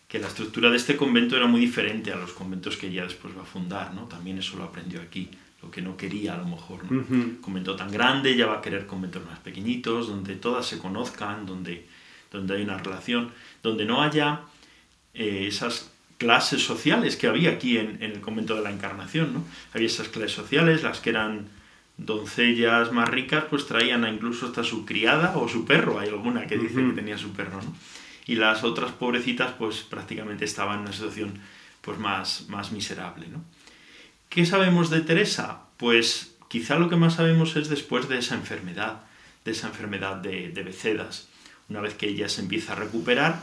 que 0.09 0.19
la 0.19 0.27
estructura 0.27 0.69
de 0.69 0.77
este 0.77 0.97
convento 0.97 1.37
era 1.37 1.45
muy 1.45 1.61
diferente 1.61 2.11
a 2.11 2.17
los 2.17 2.31
conventos 2.33 2.75
que 2.75 2.87
ella 2.87 3.03
después 3.03 3.37
va 3.37 3.43
a 3.43 3.45
fundar, 3.45 3.93
¿no? 3.93 4.05
También 4.05 4.39
eso 4.39 4.57
lo 4.57 4.63
aprendió 4.65 5.01
aquí 5.01 5.29
lo 5.61 5.69
que 5.69 5.81
no 5.81 5.97
quería 5.97 6.35
a 6.35 6.37
lo 6.37 6.45
mejor. 6.45 6.89
¿no? 6.89 7.41
Convento 7.41 7.75
tan 7.75 7.91
grande, 7.91 8.35
ya 8.35 8.47
va 8.47 8.57
a 8.57 8.61
querer 8.61 8.85
conventos 8.85 9.25
más 9.25 9.39
pequeñitos, 9.39 10.07
donde 10.07 10.35
todas 10.35 10.65
se 10.65 10.79
conozcan, 10.79 11.45
donde, 11.45 11.85
donde 12.31 12.55
hay 12.55 12.63
una 12.63 12.77
relación, 12.77 13.31
donde 13.61 13.85
no 13.85 14.01
haya 14.01 14.41
eh, 15.13 15.45
esas 15.47 15.91
clases 16.17 16.63
sociales 16.63 17.17
que 17.17 17.27
había 17.27 17.51
aquí 17.51 17.77
en, 17.77 18.01
en, 18.01 18.11
el 18.11 18.21
convento 18.21 18.55
de 18.55 18.61
la 18.61 18.71
Encarnación. 18.71 19.33
¿no? 19.33 19.43
Había 19.73 19.87
esas 19.87 20.07
clases 20.07 20.31
sociales, 20.31 20.83
las 20.83 21.01
que 21.01 21.09
eran 21.09 21.47
doncellas 21.97 22.93
más 22.93 23.09
ricas, 23.09 23.43
pues 23.49 23.67
traían 23.67 24.05
a 24.05 24.09
incluso 24.09 24.47
hasta 24.47 24.63
su 24.63 24.85
criada 24.85 25.37
o 25.37 25.49
su 25.49 25.65
perro, 25.65 25.99
hay 25.99 26.07
alguna 26.07 26.47
que 26.47 26.57
dice 26.57 26.75
que 26.75 26.93
tenía 26.93 27.17
su 27.17 27.33
perro, 27.33 27.61
¿no? 27.61 27.73
Y 28.29 28.35
las 28.35 28.63
otras 28.63 28.91
pobrecitas, 28.91 29.53
pues 29.57 29.77
prácticamente 29.77 30.45
estaban 30.45 30.75
en 30.75 30.81
una 30.81 30.93
situación 30.93 31.33
pues 31.81 31.97
más, 31.97 32.45
más 32.47 32.71
miserable, 32.71 33.25
¿no? 33.27 33.43
¿Qué 34.29 34.45
sabemos 34.45 34.91
de 34.91 35.01
Teresa? 35.01 35.61
Pues 35.77 36.35
quizá 36.47 36.77
lo 36.77 36.89
que 36.89 36.95
más 36.95 37.15
sabemos 37.15 37.55
es 37.55 37.69
después 37.69 38.07
de 38.07 38.19
esa 38.19 38.35
enfermedad, 38.35 39.01
de 39.45 39.51
esa 39.53 39.69
enfermedad 39.69 40.17
de, 40.17 40.51
Becedas. 40.63 41.27
Una 41.69 41.81
vez 41.81 41.95
que 41.95 42.07
ella 42.07 42.29
se 42.29 42.41
empieza 42.41 42.73
a 42.73 42.75
recuperar, 42.75 43.41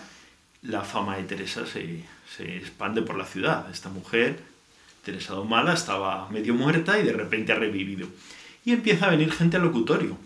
la 0.63 0.83
fama 0.83 1.17
de 1.17 1.25
Teresa 1.25 1.67
se, 1.67 2.05
se 2.37 2.57
expande 2.57 3.03
por 3.03 3.19
la 3.19 3.25
ciudad. 3.25 3.69
Esta 3.73 3.89
mujer, 3.89 4.39
Teresa 5.05 5.35
Domala, 5.35 5.75
estaba 5.75 6.29
medio 6.31 6.55
muerta 6.55 6.97
y 7.01 7.03
de 7.03 7.13
repente 7.13 7.51
ha 7.51 7.57
revivido. 7.57 8.07
Y 8.65 8.71
empieza 8.71 9.07
a 9.07 9.11
venir 9.11 9.33
gente 9.33 9.57
al 9.57 9.65
locutorio, 9.65 10.17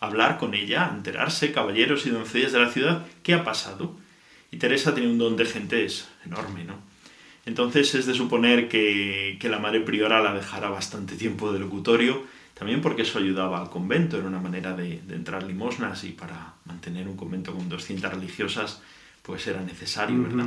a 0.00 0.06
hablar 0.08 0.36
con 0.36 0.52
ella, 0.52 0.90
a 0.90 0.94
enterarse, 0.94 1.50
caballeros 1.52 2.04
y 2.04 2.10
doncellas 2.10 2.52
de 2.52 2.60
la 2.60 2.68
ciudad, 2.68 3.06
qué 3.22 3.32
ha 3.32 3.42
pasado. 3.42 4.01
Y 4.52 4.58
Teresa 4.58 4.94
tiene 4.94 5.10
un 5.10 5.18
don 5.18 5.34
de 5.34 5.46
gente 5.46 5.88
enorme, 6.24 6.62
¿no? 6.62 6.92
Entonces 7.44 7.94
es 7.94 8.06
de 8.06 8.14
suponer 8.14 8.68
que, 8.68 9.38
la 9.42 9.58
madre 9.58 9.80
priora 9.80 10.22
la 10.22 10.32
dejara 10.32 10.68
bastante 10.68 11.16
tiempo 11.16 11.52
de 11.52 11.58
locutorio, 11.58 12.24
también 12.54 12.80
porque 12.80 13.02
eso 13.02 13.18
ayudaba 13.18 13.60
al 13.60 13.70
convento, 13.70 14.16
era 14.16 14.28
una 14.28 14.38
manera 14.38 14.76
de, 14.76 15.00
entrar 15.08 15.42
limosnas 15.42 16.04
y 16.04 16.10
para 16.10 16.54
mantener 16.66 17.08
un 17.08 17.16
convento 17.16 17.52
con 17.52 17.68
200 17.68 18.12
religiosas 18.12 18.80
pues 19.22 19.46
era 19.46 19.60
necesario, 19.62 20.22
¿verdad? 20.22 20.46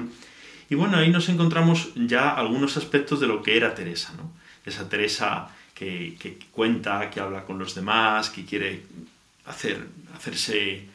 Y 0.69 0.75
bueno, 0.75 0.97
ahí 0.97 1.09
nos 1.09 1.27
encontramos 1.29 1.91
ya 1.95 2.31
algunos 2.31 2.77
aspectos 2.77 3.19
de 3.19 3.27
lo 3.27 3.41
que 3.41 3.57
era 3.57 3.75
Teresa, 3.75 4.13
¿no? 4.17 4.31
Esa 4.65 4.87
Teresa 4.87 5.49
que, 5.73 6.15
que 6.19 6.37
cuenta, 6.51 7.09
que 7.09 7.19
habla 7.19 7.43
con 7.43 7.59
los 7.59 7.75
demás, 7.75 8.29
que 8.29 8.45
quiere 8.45 8.83
hacer, 9.45 9.85
hacerse 10.15 10.87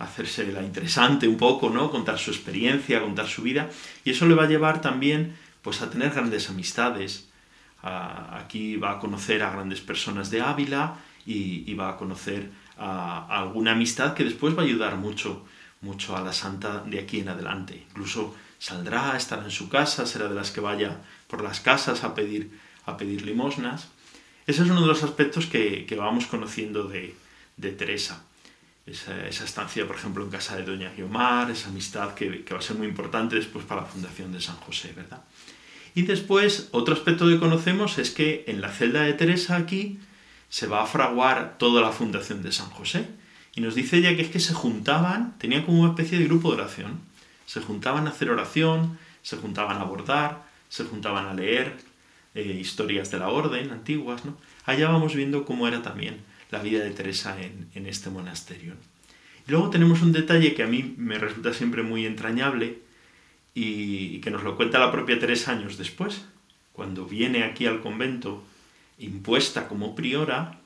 hacerse 0.00 0.50
la 0.50 0.62
interesante 0.62 1.28
un 1.28 1.36
poco, 1.36 1.68
¿no? 1.68 1.90
Contar 1.90 2.18
su 2.18 2.30
experiencia, 2.30 3.02
contar 3.02 3.28
su 3.28 3.42
vida. 3.42 3.68
Y 4.02 4.10
eso 4.10 4.26
le 4.26 4.34
va 4.34 4.44
a 4.44 4.48
llevar 4.48 4.80
también 4.80 5.36
pues, 5.62 5.82
a 5.82 5.90
tener 5.90 6.10
grandes 6.10 6.48
amistades. 6.48 7.28
aquí 7.82 8.76
va 8.76 8.92
a 8.92 8.98
conocer 8.98 9.42
a 9.42 9.50
grandes 9.50 9.80
personas 9.80 10.30
de 10.30 10.40
Ávila 10.40 10.96
y, 11.26 11.72
va 11.74 11.90
a 11.90 11.96
conocer 11.96 12.50
a, 12.78 13.26
alguna 13.40 13.72
amistad 13.72 14.14
que 14.14 14.24
después 14.24 14.56
va 14.56 14.62
a 14.62 14.64
ayudar 14.64 14.96
mucho, 14.96 15.44
mucho 15.82 16.16
a 16.16 16.22
la 16.22 16.32
santa 16.32 16.82
de 16.82 16.98
aquí 16.98 17.20
en 17.20 17.28
adelante. 17.28 17.84
Incluso 17.90 18.34
saldrá, 18.58 19.16
estará 19.16 19.44
en 19.44 19.50
su 19.50 19.68
casa, 19.68 20.06
será 20.06 20.28
de 20.28 20.34
las 20.34 20.50
que 20.50 20.60
vaya 20.60 20.98
por 21.28 21.42
las 21.42 21.60
casas 21.60 22.04
a 22.04 22.14
pedir, 22.14 22.58
a 22.86 22.96
pedir 22.96 23.22
limosnas. 23.26 23.88
Ese 24.46 24.62
es 24.62 24.70
uno 24.70 24.80
de 24.80 24.86
los 24.86 25.02
aspectos 25.02 25.44
que, 25.46 25.86
vamos 25.96 26.26
conociendo 26.26 26.84
de, 26.84 27.14
de 27.58 27.72
Teresa 27.72 28.24
esa, 28.86 29.26
estancia, 29.28 29.86
por 29.86 29.96
ejemplo, 29.96 30.24
en 30.24 30.30
casa 30.30 30.56
de 30.56 30.64
Doña 30.64 30.92
Guiomar, 30.94 31.50
esa 31.50 31.68
amistad 31.68 32.14
que, 32.14 32.44
va 32.50 32.58
a 32.58 32.62
ser 32.62 32.76
muy 32.76 32.86
importante 32.86 33.36
después 33.36 33.64
para 33.64 33.82
la 33.82 33.86
fundación 33.86 34.32
de 34.32 34.40
San 34.40 34.56
José, 34.56 34.92
¿verdad? 34.94 35.22
Y 35.94 36.02
después, 36.02 36.68
otro 36.72 36.94
aspecto 36.94 37.28
que 37.28 37.38
conocemos 37.38 37.98
es 37.98 38.10
que 38.10 38.44
en 38.46 38.60
la 38.60 38.70
celda 38.70 39.02
de 39.02 39.12
Teresa 39.12 39.56
aquí 39.56 39.98
se 40.48 40.66
va 40.66 40.82
a 40.82 40.86
fraguar 40.86 41.58
toda 41.58 41.82
la 41.82 41.92
fundación 41.92 42.42
de 42.42 42.52
San 42.52 42.70
José. 42.70 43.08
Y 43.54 43.60
nos 43.60 43.74
dice 43.74 43.98
ella 43.98 44.14
que 44.14 44.22
es 44.22 44.28
que 44.28 44.40
se 44.40 44.54
juntaban, 44.54 45.36
tenían 45.38 45.64
como 45.64 45.80
una 45.80 45.90
especie 45.90 46.18
de 46.18 46.24
grupo 46.24 46.50
de 46.50 46.62
oración. 46.62 47.00
Se 47.46 47.60
juntaban 47.60 48.06
a 48.06 48.10
hacer 48.10 48.30
oración, 48.30 48.98
se 49.22 49.36
juntaban 49.36 49.78
a 49.78 49.84
bordar, 49.84 50.44
se 50.68 50.84
juntaban 50.84 51.26
a 51.26 51.34
leer 51.34 51.76
eh, 52.34 52.58
historias 52.60 53.10
de 53.10 53.18
la 53.18 53.28
orden 53.28 53.72
antiguas, 53.72 54.24
¿no? 54.24 54.36
Allá 54.64 54.88
vamos 54.88 55.16
viendo 55.16 55.44
cómo 55.44 55.66
era 55.66 55.82
también 55.82 56.22
la 56.50 56.60
vida 56.60 56.82
de 56.84 56.90
Teresa 56.90 57.36
en, 57.40 57.86
este 57.86 58.10
monasterio. 58.10 58.74
Y 59.46 59.50
luego 59.50 59.70
tenemos 59.70 60.02
un 60.02 60.12
detalle 60.12 60.54
que 60.54 60.62
a 60.62 60.66
mí 60.66 60.94
me 60.96 61.18
resulta 61.18 61.52
siempre 61.52 61.82
muy 61.82 62.06
entrañable 62.06 62.78
y, 63.54 64.20
que 64.20 64.30
nos 64.30 64.42
lo 64.42 64.56
cuenta 64.56 64.78
la 64.78 64.92
propia 64.92 65.18
Teresa 65.18 65.52
años 65.52 65.78
después, 65.78 66.22
cuando 66.72 67.06
viene 67.06 67.44
aquí 67.44 67.66
al 67.66 67.80
convento 67.80 68.44
impuesta 68.98 69.68
como 69.68 69.94
priora, 69.94 70.60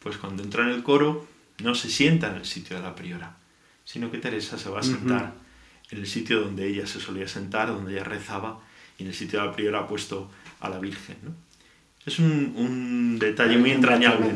pues 0.00 0.16
cuando 0.16 0.42
entra 0.42 0.64
en 0.64 0.70
el 0.70 0.82
coro 0.82 1.26
no 1.62 1.74
se 1.74 1.88
sienta 1.88 2.30
en 2.30 2.36
el 2.36 2.44
sitio 2.44 2.76
de 2.76 2.82
la 2.82 2.94
priora, 2.94 3.36
sino 3.84 4.10
que 4.10 4.18
Teresa 4.18 4.58
se 4.58 4.68
va 4.68 4.80
a 4.80 4.82
sentar 4.82 5.34
en 5.90 5.98
el 5.98 6.06
sitio 6.06 6.40
donde 6.40 6.66
ella 6.66 6.86
se 6.86 7.00
solía 7.00 7.28
sentar, 7.28 7.68
donde 7.68 7.92
ella 7.92 8.04
rezaba, 8.04 8.60
y 8.98 9.02
en 9.02 9.08
el 9.08 9.14
sitio 9.14 9.40
de 9.40 9.46
la 9.46 9.52
priora 9.52 9.80
ha 9.80 9.86
puesto 9.86 10.30
a 10.60 10.68
la 10.68 10.78
Virgen. 10.78 11.16
Es 12.06 12.18
un, 12.18 13.18
detalle 13.18 13.56
muy 13.56 13.70
entrañable 13.70 14.34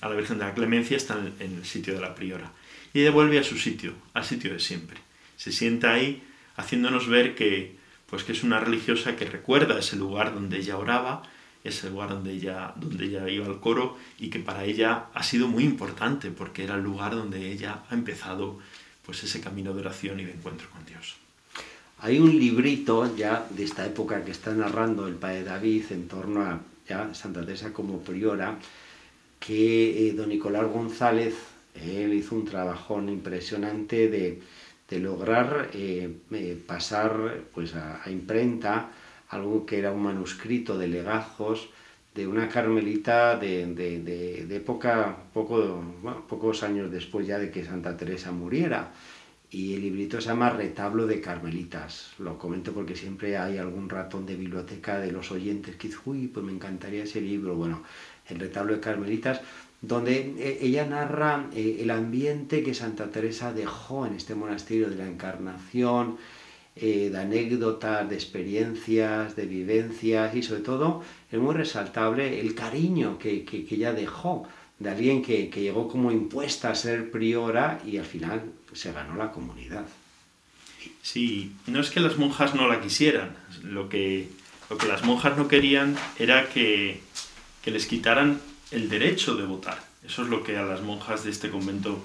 a 0.00 0.08
la 0.08 0.16
Virgen 0.16 0.38
de 0.38 0.44
la 0.44 0.54
Clemencia 0.54 0.96
está 0.96 1.18
en 1.38 1.56
el 1.56 1.64
sitio 1.64 1.94
de 1.94 2.00
la 2.00 2.14
priora. 2.14 2.52
Y 2.92 3.00
ella 3.00 3.10
vuelve 3.10 3.38
a 3.38 3.44
su 3.44 3.56
sitio, 3.56 3.94
al 4.14 4.24
sitio 4.24 4.52
de 4.52 4.60
siempre. 4.60 4.98
Se 5.36 5.52
sienta 5.52 5.92
ahí 5.92 6.22
haciéndonos 6.56 7.08
ver 7.08 7.34
que, 7.34 7.76
pues 8.06 8.24
que 8.24 8.32
es 8.32 8.42
una 8.42 8.60
religiosa 8.60 9.16
que 9.16 9.24
recuerda 9.24 9.78
ese 9.78 9.96
lugar 9.96 10.34
donde 10.34 10.58
ella 10.58 10.76
oraba, 10.76 11.22
ese 11.62 11.90
lugar 11.90 12.10
donde 12.10 12.32
ella, 12.32 12.72
donde 12.76 13.04
ella 13.04 13.28
iba 13.28 13.46
al 13.46 13.60
coro 13.60 13.98
y 14.18 14.30
que 14.30 14.38
para 14.38 14.64
ella 14.64 15.06
ha 15.12 15.22
sido 15.22 15.46
muy 15.46 15.64
importante 15.64 16.30
porque 16.30 16.64
era 16.64 16.76
el 16.76 16.82
lugar 16.82 17.14
donde 17.14 17.52
ella 17.52 17.82
ha 17.88 17.94
empezado 17.94 18.58
pues 19.04 19.22
ese 19.24 19.40
camino 19.40 19.72
de 19.74 19.80
oración 19.80 20.20
y 20.20 20.24
de 20.24 20.32
encuentro 20.32 20.68
con 20.70 20.84
Dios. 20.86 21.16
Hay 21.98 22.18
un 22.18 22.30
librito 22.38 23.14
ya 23.14 23.46
de 23.50 23.64
esta 23.64 23.84
época 23.84 24.24
que 24.24 24.30
está 24.30 24.52
narrando 24.52 25.06
el 25.06 25.16
padre 25.16 25.44
David 25.44 25.84
en 25.90 26.08
torno 26.08 26.42
a 26.42 26.60
Santa 27.12 27.44
Teresa 27.44 27.72
como 27.72 28.00
priora, 28.00 28.58
que 29.40 30.08
eh, 30.08 30.12
don 30.12 30.28
Nicolás 30.28 30.66
González 30.70 31.34
Él 31.74 32.12
hizo 32.14 32.36
un 32.36 32.44
trabajón 32.44 33.08
impresionante 33.08 34.08
de, 34.08 34.42
lograr 34.98 35.70
eh, 35.72 36.16
eh, 36.32 36.62
pasar 36.66 37.44
pues, 37.54 37.74
a, 37.74 38.02
imprenta 38.10 38.90
algo 39.28 39.64
que 39.64 39.78
era 39.78 39.92
un 39.92 40.02
manuscrito 40.02 40.76
de 40.76 40.88
legajos 40.88 41.70
de 42.14 42.26
una 42.26 42.48
carmelita 42.48 43.36
de, 43.36 44.46
época, 44.50 45.16
poco, 45.32 45.80
pocos 46.28 46.62
años 46.64 46.90
después 46.90 47.26
ya 47.26 47.38
de 47.38 47.50
que 47.50 47.64
Santa 47.64 47.96
Teresa 47.96 48.32
muriera. 48.32 48.92
Y 49.52 49.74
el 49.74 49.80
librito 49.82 50.20
se 50.20 50.28
llama 50.28 50.50
Retablo 50.50 51.06
de 51.06 51.20
Carmelitas. 51.20 52.12
Lo 52.18 52.38
comento 52.38 52.72
porque 52.72 52.94
siempre 52.94 53.36
hay 53.36 53.58
algún 53.58 53.88
ratón 53.88 54.24
de 54.24 54.36
biblioteca 54.36 54.98
de 54.98 55.10
los 55.10 55.32
oyentes 55.32 55.74
que 55.74 55.88
dice, 55.88 55.98
uy, 56.04 56.28
pues 56.28 56.46
me 56.46 56.52
encantaría 56.52 57.02
ese 57.02 57.20
libro. 57.20 57.56
Bueno, 57.56 57.82
el 58.30 58.40
Retablo 58.40 58.74
de 58.74 58.80
Carmelitas, 58.80 59.40
donde 59.82 60.34
eh, 60.38 60.58
ella 60.62 60.86
narra 60.86 61.46
eh, 61.54 61.78
el 61.80 61.90
ambiente 61.90 62.62
que 62.62 62.74
Santa 62.74 63.10
Teresa 63.10 63.52
dejó 63.52 64.06
en 64.06 64.14
este 64.14 64.34
monasterio 64.34 64.90
de 64.90 64.96
la 64.96 65.06
Encarnación, 65.06 66.18
eh, 66.76 67.10
de 67.10 67.18
anécdotas, 67.18 68.08
de 68.08 68.14
experiencias, 68.14 69.36
de 69.36 69.46
vivencias 69.46 70.34
y 70.34 70.42
sobre 70.42 70.62
todo 70.62 71.02
es 71.30 71.38
muy 71.38 71.54
resaltable 71.54 72.40
el 72.40 72.54
cariño 72.54 73.18
que, 73.18 73.44
que, 73.44 73.66
ella 73.70 73.92
dejó 73.92 74.46
de 74.78 74.90
alguien 74.90 75.22
que, 75.22 75.50
que, 75.50 75.62
llegó 75.62 75.88
como 75.88 76.12
impuesta 76.12 76.70
a 76.70 76.74
ser 76.74 77.10
priora 77.10 77.80
y 77.86 77.98
al 77.98 78.04
final 78.04 78.44
se 78.72 78.92
ganó 78.92 79.16
la 79.16 79.32
comunidad. 79.32 79.84
Sí, 81.02 81.52
no 81.66 81.80
es 81.80 81.90
que 81.90 82.00
las 82.00 82.16
monjas 82.16 82.54
no 82.54 82.68
la 82.68 82.80
quisieran, 82.80 83.36
lo 83.62 83.88
que, 83.88 84.28
lo 84.70 84.78
que 84.78 84.86
las 84.86 85.04
monjas 85.04 85.36
no 85.36 85.48
querían 85.48 85.96
era 86.18 86.48
que, 86.48 87.00
que 87.62 87.70
les 87.70 87.86
quitaran 87.86 88.40
el 88.70 88.88
derecho 88.88 89.34
de 89.34 89.44
votar. 89.44 89.82
Eso 90.04 90.22
es 90.22 90.28
lo 90.28 90.42
que 90.42 90.56
a 90.56 90.62
las 90.62 90.82
monjas 90.82 91.24
de 91.24 91.30
este 91.30 91.50
convento 91.50 92.02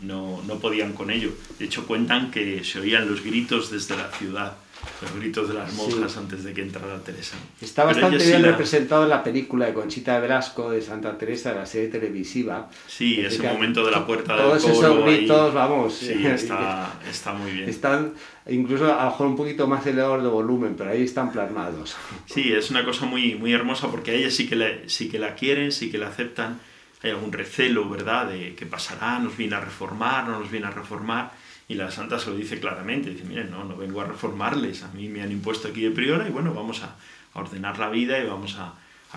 no, 0.00 0.42
no 0.46 0.58
podían 0.58 0.92
con 0.92 1.10
ello. 1.10 1.32
De 1.58 1.64
hecho, 1.64 1.86
cuentan 1.86 2.30
que 2.30 2.64
se 2.64 2.80
oían 2.80 3.08
los 3.08 3.22
gritos 3.22 3.70
desde 3.70 3.96
la 3.96 4.10
ciudad, 4.10 4.56
los 5.00 5.14
gritos 5.16 5.48
de 5.48 5.54
las 5.54 5.72
monjas 5.74 6.16
antes 6.16 6.44
de 6.44 6.52
que 6.52 6.62
entrara 6.62 6.98
Teresa. 7.00 7.36
Está 7.60 7.84
bastante 7.84 8.24
bien 8.24 8.42
representado 8.42 9.04
en 9.04 9.10
la 9.10 9.22
película 9.22 9.66
de 9.66 9.74
Conchita 9.74 10.14
de 10.14 10.20
Velasco 10.20 10.70
de 10.70 10.82
Santa 10.82 11.16
Teresa, 11.18 11.52
la 11.52 11.66
serie 11.66 11.88
televisiva. 11.88 12.70
Sí, 12.86 13.20
ese 13.20 13.42
momento 13.42 13.84
de 13.84 13.90
la 13.90 14.06
puerta 14.06 14.34
del 14.34 14.44
Todos 14.44 14.64
esos 14.64 15.04
gritos, 15.04 15.54
vamos. 15.54 15.94
Sí, 15.94 16.26
está, 16.26 16.94
está, 17.08 17.32
muy 17.32 17.50
bien. 17.50 17.68
Están 17.68 18.12
incluso 18.48 18.92
a 18.92 19.04
lo 19.04 19.10
mejor 19.10 19.26
un 19.26 19.36
poquito 19.36 19.66
más 19.66 19.86
elevador 19.86 20.22
de 20.22 20.28
volumen, 20.28 20.74
pero 20.76 20.90
ahí 20.90 21.02
están 21.02 21.32
plasmados. 21.32 21.96
Sí, 22.26 22.52
es 22.52 22.70
una 22.70 22.84
cosa 22.84 23.06
muy, 23.06 23.34
muy 23.34 23.52
hermosa 23.52 23.90
porque 23.90 24.12
a 24.12 24.14
ella 24.14 24.30
sí 24.30 24.48
que, 24.48 24.84
sí 24.86 25.08
que 25.08 25.18
la 25.18 25.34
quieren, 25.34 25.72
sí 25.72 25.90
que 25.90 25.98
la 25.98 26.08
aceptan 26.08 26.60
hay 27.02 27.10
algún 27.10 27.32
recelo, 27.32 27.88
¿verdad?, 27.88 28.28
de 28.28 28.54
qué 28.54 28.64
pasará, 28.66 29.18
nos 29.18 29.36
viene 29.36 29.56
a 29.56 29.60
reformar, 29.60 30.28
no 30.28 30.38
nos 30.38 30.50
viene 30.50 30.66
a 30.66 30.70
reformar. 30.70 31.32
Y 31.68 31.74
la 31.74 31.90
santa 31.90 32.18
se 32.18 32.30
lo 32.30 32.36
dice 32.36 32.60
claramente, 32.60 33.10
dice, 33.10 33.24
miren, 33.24 33.50
no, 33.50 33.64
no 33.64 33.76
vengo 33.76 34.00
a 34.00 34.04
reformarles, 34.04 34.82
a 34.82 34.88
mí 34.88 35.08
me 35.08 35.22
han 35.22 35.32
impuesto 35.32 35.68
aquí 35.68 35.82
de 35.82 35.90
priora 35.90 36.28
y 36.28 36.30
bueno, 36.30 36.52
vamos 36.52 36.82
a, 36.82 36.96
ordenar 37.34 37.78
la 37.78 37.88
vida 37.88 38.18
y 38.22 38.26
vamos 38.26 38.56
a, 38.58 38.74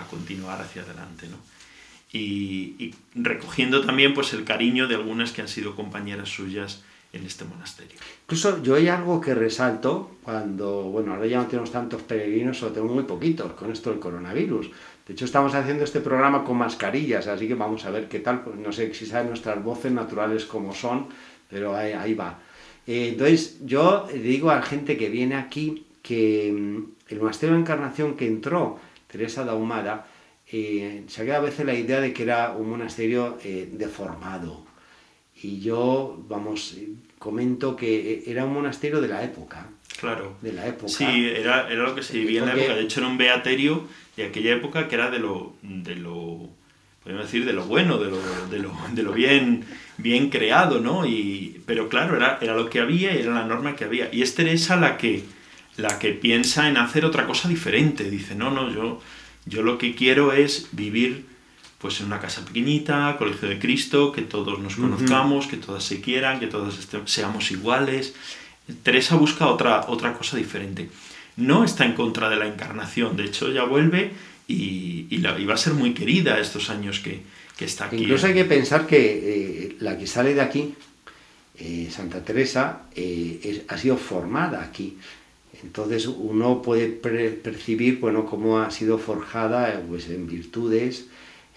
continuar 0.09 0.61
hacia 0.61 0.81
adelante, 0.81 1.27
¿no? 1.27 1.37
Y, 2.11 2.93
recogiendo 3.13 3.85
también 3.85 4.13
pues 4.13 4.33
el 4.33 4.43
cariño 4.43 4.87
de 4.87 4.95
algunas 4.95 5.31
que 5.31 5.41
han 5.41 5.47
sido 5.47 5.75
compañeras 5.75 6.29
suyas 6.29 6.83
en 7.13 7.25
este 7.25 7.45
monasterio. 7.45 7.97
Incluso 8.23 8.61
yo 8.61 8.75
hay 8.75 8.89
algo 8.89 9.21
que 9.21 9.33
resalto 9.33 10.17
cuando, 10.21 10.83
bueno, 10.83 11.13
ahora 11.13 11.27
ya 11.27 11.37
no 11.37 11.47
tenemos 11.47 11.71
tantos 11.71 12.01
peregrinos, 12.01 12.61
o 12.63 12.71
tenemos 12.71 12.93
muy 12.93 13.03
poquitos 13.05 13.53
con 13.53 13.71
esto 13.71 13.89
del 13.89 13.99
coronavirus, 13.99 14.69
de 15.07 15.13
hecho, 15.13 15.25
estamos 15.25 15.53
haciendo 15.53 15.83
este 15.83 16.01
programa 16.01 16.43
con 16.43 16.57
mascarillas, 16.57 17.27
así 17.27 17.47
que 17.47 17.53
vamos 17.53 17.85
a 17.85 17.91
ver 17.91 18.07
qué 18.07 18.19
tal. 18.19 18.41
Pues 18.41 18.55
no 18.55 18.71
sé 18.71 18.91
si 18.95 19.05
saben 19.05 19.27
nuestras 19.27 19.63
voces 19.63 19.91
naturales 19.91 20.45
como 20.45 20.73
son, 20.73 21.09
pero 21.49 21.75
ahí, 21.75 22.13
va. 22.13 22.39
Eh, 22.87 23.09
entonces, 23.09 23.59
yo 23.65 24.07
digo 24.13 24.49
a 24.49 24.55
la 24.55 24.61
gente 24.61 24.97
que 24.97 25.09
viene 25.09 25.35
aquí 25.35 25.85
que 26.01 26.51
mm, 26.53 26.83
el 27.09 27.19
monasterio 27.19 27.55
de 27.55 27.61
Encarnación 27.61 28.15
que 28.15 28.27
entró 28.27 28.79
Teresa 29.07 29.43
de 29.43 29.51
Ahumada, 29.51 30.07
eh, 30.51 31.03
se 31.07 31.21
ha 31.21 31.25
quedado 31.25 31.43
a 31.43 31.49
veces 31.49 31.65
la 31.65 31.73
idea 31.73 31.99
de 31.99 32.13
que 32.13 32.23
era 32.23 32.51
un 32.51 32.69
monasterio 32.69 33.37
eh, 33.43 33.69
deformado. 33.71 34.65
Y 35.41 35.59
yo, 35.59 36.23
vamos, 36.27 36.75
comento 37.19 37.75
que 37.75 38.23
era 38.25 38.45
un 38.45 38.53
monasterio 38.53 39.01
de 39.01 39.07
la 39.07 39.23
época. 39.23 39.69
Claro. 39.99 40.35
De 40.41 40.53
la 40.53 40.67
época. 40.67 40.87
Sí, 40.87 41.05
era, 41.05 41.69
era 41.69 41.83
lo 41.83 41.95
que 41.95 42.03
se 42.03 42.17
vivía 42.17 42.41
en 42.41 42.47
la 42.47 42.55
época. 42.55 42.75
De 42.75 42.81
hecho, 42.81 42.99
era 42.99 43.09
un 43.09 43.17
beaterio 43.17 43.87
de 44.15 44.25
aquella 44.25 44.53
época 44.53 44.87
que 44.87 44.95
era 44.95 45.09
de 45.09 45.19
lo, 45.19 45.53
de 45.61 45.95
lo 45.95 46.49
podemos 47.05 47.25
decir, 47.25 47.45
de 47.45 47.53
lo 47.53 47.65
bueno, 47.65 47.99
de 47.99 48.09
lo, 48.09 48.17
de 48.49 48.57
lo, 48.57 48.75
de 48.91 49.03
lo 49.03 49.13
bien, 49.13 49.63
bien 49.97 50.31
creado, 50.31 50.79
¿no? 50.79 51.05
Y, 51.05 51.61
pero 51.67 51.87
claro, 51.87 52.17
era, 52.17 52.39
era 52.41 52.55
lo 52.55 52.67
que 52.67 52.79
había 52.79 53.15
y 53.15 53.21
era 53.21 53.31
la 53.31 53.45
norma 53.45 53.75
que 53.75 53.85
había. 53.85 54.11
Y 54.11 54.23
es 54.23 54.33
Teresa 54.33 54.75
la 54.75 54.97
que, 54.97 55.23
la 55.77 55.99
que 55.99 56.13
piensa 56.13 56.67
en 56.67 56.77
hacer 56.77 57.05
otra 57.05 57.27
cosa 57.27 57.47
diferente. 57.47 58.09
Dice, 58.09 58.33
no, 58.33 58.49
no, 58.49 58.73
yo, 58.73 59.03
yo 59.45 59.61
lo 59.61 59.77
que 59.77 59.93
quiero 59.93 60.33
es 60.33 60.69
vivir 60.71 61.27
pues 61.77 61.99
en 61.99 62.07
una 62.07 62.19
casa 62.19 62.43
pequeñita, 62.43 63.17
colegio 63.19 63.49
de 63.49 63.59
Cristo, 63.59 64.11
que 64.11 64.23
todos 64.23 64.57
nos 64.57 64.75
conozcamos, 64.75 65.45
que 65.45 65.57
todas 65.57 65.83
se 65.83 66.01
quieran, 66.01 66.39
que 66.39 66.47
todos 66.47 66.89
seamos 67.05 67.51
iguales. 67.51 68.15
Teresa 68.81 69.15
busca 69.15 69.45
otra, 69.45 69.85
otra 69.89 70.13
cosa 70.13 70.37
diferente 70.37 70.89
no 71.37 71.63
está 71.63 71.85
en 71.85 71.93
contra 71.93 72.29
de 72.29 72.37
la 72.37 72.47
encarnación, 72.47 73.17
de 73.17 73.25
hecho 73.25 73.51
ya 73.51 73.63
vuelve 73.63 74.13
y, 74.47 75.07
y, 75.09 75.17
la, 75.17 75.37
va 75.45 75.53
a 75.53 75.57
ser 75.57 75.73
muy 75.73 75.93
querida 75.93 76.39
estos 76.39 76.69
años 76.69 76.99
que, 76.99 77.21
está 77.59 77.85
aquí. 77.85 77.97
Incluso 77.97 78.27
hay 78.27 78.33
que 78.33 78.45
pensar 78.45 78.85
que 78.85 78.97
eh, 78.97 79.75
la 79.79 79.97
que 79.97 80.07
sale 80.07 80.33
de 80.33 80.41
aquí, 80.41 80.75
eh, 81.57 81.87
Santa 81.89 82.23
Teresa, 82.23 82.83
eh, 82.95 83.63
ha 83.67 83.77
sido 83.77 83.97
formada 83.97 84.61
aquí. 84.61 84.97
Entonces 85.63 86.05
uno 86.07 86.61
puede 86.61 86.87
percibir 86.89 87.99
bueno, 87.99 88.25
cómo 88.25 88.59
ha 88.59 88.69
sido 88.71 88.97
forjada 88.97 89.81
pues, 89.87 90.09
en 90.09 90.27
virtudes, 90.27 91.05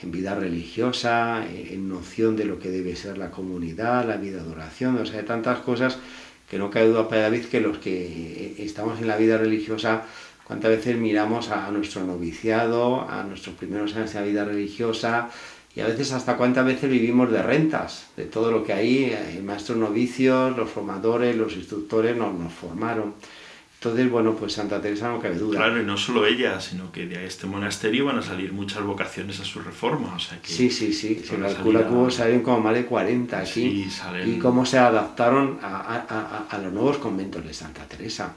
en 0.00 0.12
vida 0.12 0.36
religiosa, 0.36 1.44
en 1.50 1.88
noción 1.88 2.36
de 2.36 2.44
lo 2.44 2.60
que 2.60 2.70
debe 2.70 2.94
ser 2.94 3.18
la 3.18 3.32
comunidad, 3.32 4.06
la 4.06 4.16
vida 4.16 4.42
de 4.42 4.48
oración, 4.48 4.96
o 4.98 5.04
sea, 5.04 5.24
tantas 5.24 5.58
cosas 5.58 5.98
que 6.48 6.58
no 6.58 6.70
cabe 6.70 6.86
duda 6.86 7.08
para 7.08 7.22
David 7.22 7.46
que 7.46 7.60
los 7.60 7.78
que 7.78 8.54
estamos 8.58 9.00
en 9.00 9.08
la 9.08 9.16
vida 9.16 9.36
religiosa, 9.36 10.04
cuántas 10.48 10.70
veces 10.70 10.96
miramos 10.96 11.50
a, 11.50 11.70
nuestro 11.70 12.02
noviciado, 12.02 13.08
a 13.08 13.22
nuestros 13.22 13.54
primeros 13.54 13.94
años 13.94 14.12
de 14.12 14.20
la 14.20 14.26
vida 14.26 14.44
religiosa, 14.44 15.30
y 15.76 15.80
a 15.80 15.86
veces 15.86 16.10
hasta 16.10 16.36
cuántas 16.36 16.64
veces 16.64 16.90
vivimos 16.90 17.30
de 17.30 17.42
rentas, 17.42 18.08
de 18.16 18.24
todo 18.24 18.50
lo 18.50 18.64
que 18.64 18.72
hay, 18.72 19.04
eh, 19.04 19.40
maestros 19.44 19.78
novicios, 19.78 20.56
los 20.56 20.68
formadores, 20.68 21.36
los 21.36 21.54
instructores 21.54 22.16
nos, 22.16 22.34
nos 22.34 22.52
formaron. 22.52 23.14
Entonces, 23.80 24.10
bueno, 24.10 24.34
pues 24.34 24.54
Santa 24.54 24.80
Teresa 24.80 25.08
no 25.08 25.20
cabe 25.20 25.36
duda. 25.36 25.58
Claro, 25.58 25.80
y 25.80 25.84
no 25.84 25.96
solo 25.96 26.26
ella, 26.26 26.60
sino 26.60 26.90
que 26.90 27.06
de 27.06 27.24
este 27.24 27.46
monasterio 27.46 28.06
van 28.06 28.18
a 28.18 28.22
salir 28.22 28.52
muchas 28.52 28.82
vocaciones 28.82 29.38
a 29.38 29.44
su 29.44 29.60
reforma. 29.60 30.16
O 30.16 30.18
sea 30.18 30.40
que 30.42 30.48
sí, 30.48 30.68
sí, 30.68 30.92
sí. 30.92 31.22
Se 31.24 31.36
calcula 31.36 31.86
que 31.86 31.94
hubo, 31.94 32.10
salen 32.10 32.42
como 32.42 32.60
más 32.60 32.74
de 32.74 32.86
40 32.86 33.38
aquí. 33.38 33.84
Sí, 33.84 33.88
salen... 33.88 34.34
Y 34.34 34.38
cómo 34.40 34.66
se 34.66 34.78
adaptaron 34.78 35.60
a, 35.62 36.04
a, 36.08 36.46
a, 36.50 36.58
los 36.58 36.72
nuevos 36.72 36.98
conventos 36.98 37.44
de 37.44 37.54
Santa 37.54 37.84
Teresa. 37.84 38.34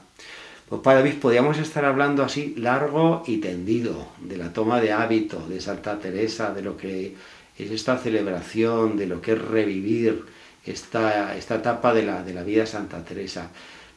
Pues 0.72 0.84
Padre 0.84 1.00
David, 1.00 1.20
podríamos 1.20 1.58
estar 1.58 1.84
hablando 1.84 2.24
así 2.24 2.56
largo 2.56 3.24
y 3.28 3.40
tendido 3.40 4.08
de 4.22 4.38
la 4.38 4.54
toma 4.54 4.80
de 4.80 4.94
hábito 4.94 5.46
de 5.50 5.60
Santa 5.60 6.00
Teresa, 6.00 6.54
de 6.54 6.62
lo 6.62 6.78
que 6.78 7.14
es 7.58 7.72
esta 7.72 7.98
celebración, 7.98 8.96
de 8.96 9.06
lo 9.06 9.20
que 9.20 9.34
es 9.34 9.42
revivir 9.42 10.24
esta, 10.66 11.36
esta 11.36 11.56
etapa 11.56 11.94
de 11.94 12.04
la, 12.04 12.24
de 12.24 12.34
la 12.34 12.44
vida 12.44 12.62
de 12.62 12.68
Santa 12.68 13.04
Teresa. 13.04 13.50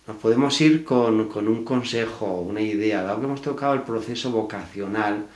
Nos 0.09 0.17
podemos 0.17 0.61
ir 0.61 0.83
con, 0.83 1.21
un 1.21 1.65
consejo, 1.65 2.41
una 2.41 2.61
idea, 2.61 3.05
dado 3.05 3.21
que 3.21 3.27
hemos 3.27 3.43
tocado 3.43 3.75
el 3.75 3.83
proceso 3.83 4.33
vocacional, 4.33 5.27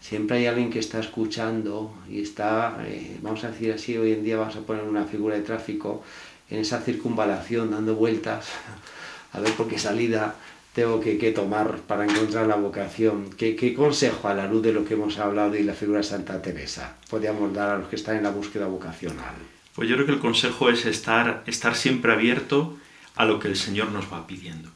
siempre 0.00 0.38
hay 0.38 0.46
alguien 0.46 0.68
que 0.68 0.80
está 0.80 0.98
escuchando 0.98 1.94
y 2.10 2.22
está, 2.22 2.76
eh, 2.84 3.18
vamos 3.22 3.44
a 3.44 3.52
decir 3.52 3.72
así, 3.72 3.96
hoy 3.96 4.14
en 4.14 4.24
día 4.24 4.36
vamos 4.36 4.56
a 4.56 4.62
poner 4.62 4.82
una 4.82 5.04
figura 5.04 5.36
de 5.36 5.42
tráfico 5.42 6.02
en 6.50 6.58
esa 6.58 6.80
circunvalación 6.80 7.70
dando 7.70 7.94
vueltas 7.94 8.48
a 9.32 9.38
ver 9.38 9.52
por 9.52 9.68
qué 9.68 9.78
salida 9.78 10.34
tengo 10.74 11.00
que, 11.00 11.32
tomar 11.32 11.78
para 11.86 12.04
encontrar 12.04 12.46
la 12.46 12.56
vocación. 12.56 13.30
¿Qué, 13.36 13.56
¿Qué, 13.56 13.74
consejo 13.74 14.28
a 14.28 14.34
la 14.34 14.46
luz 14.46 14.62
de 14.62 14.72
lo 14.72 14.84
que 14.84 14.94
hemos 14.94 15.18
hablado 15.18 15.56
y 15.56 15.62
la 15.62 15.74
figura 15.74 15.98
de 15.98 16.04
Santa 16.04 16.40
Teresa 16.40 16.96
podríamos 17.10 17.52
dar 17.52 17.70
a 17.70 17.78
los 17.78 17.88
que 17.88 17.96
están 17.96 18.16
en 18.16 18.22
la 18.22 18.30
búsqueda 18.30 18.66
vocacional? 18.66 19.34
Pues 19.74 19.88
yo 19.88 19.94
creo 19.96 20.06
que 20.06 20.12
el 20.12 20.18
consejo 20.18 20.70
es 20.70 20.86
estar, 20.86 21.42
estar 21.46 21.76
siempre 21.76 22.12
abierto 22.12 22.76
a 23.14 23.24
lo 23.24 23.38
que 23.38 23.48
el 23.48 23.56
Señor 23.56 23.90
nos 23.90 24.12
va 24.12 24.26
pidiendo. 24.26 24.70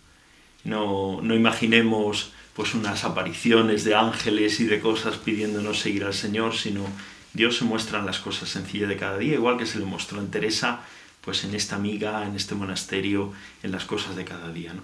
No, 0.65 1.21
no 1.23 1.35
imaginemos 1.35 2.33
pues 2.55 2.75
unas 2.75 3.05
apariciones 3.05 3.85
de 3.85 3.95
ángeles 3.95 4.61
y 4.61 4.65
de 4.65 4.81
cosas 4.81 5.17
pidiéndonos 5.17 5.81
seguir 5.81 6.05
al 6.05 6.15
Señor, 6.15 6.55
sino 6.55 6.85
Dios 7.33 7.57
se 7.57 7.65
muestra 7.65 8.01
en 8.01 8.07
las 8.07 8.19
cosas 8.19 8.49
sencillas 8.49 8.89
de 8.89 8.97
cada 8.97 9.17
día, 9.17 9.35
igual 9.35 9.57
que 9.57 9.67
se 9.67 9.79
le 9.79 9.87
mostró 9.87 10.21
en 10.21 10.31
Teresa, 10.31 10.81
pues 11.23 11.45
en 11.45 11.55
esta 11.55 11.77
amiga, 11.77 12.27
en 12.27 12.37
este 12.37 12.55
monasterio, 12.55 13.33
en 13.63 13.73
las 13.73 13.85
cosas 13.85 14.17
de 14.17 14.25
cada 14.25 14.53
día. 14.53 14.75
¿no? 14.75 14.83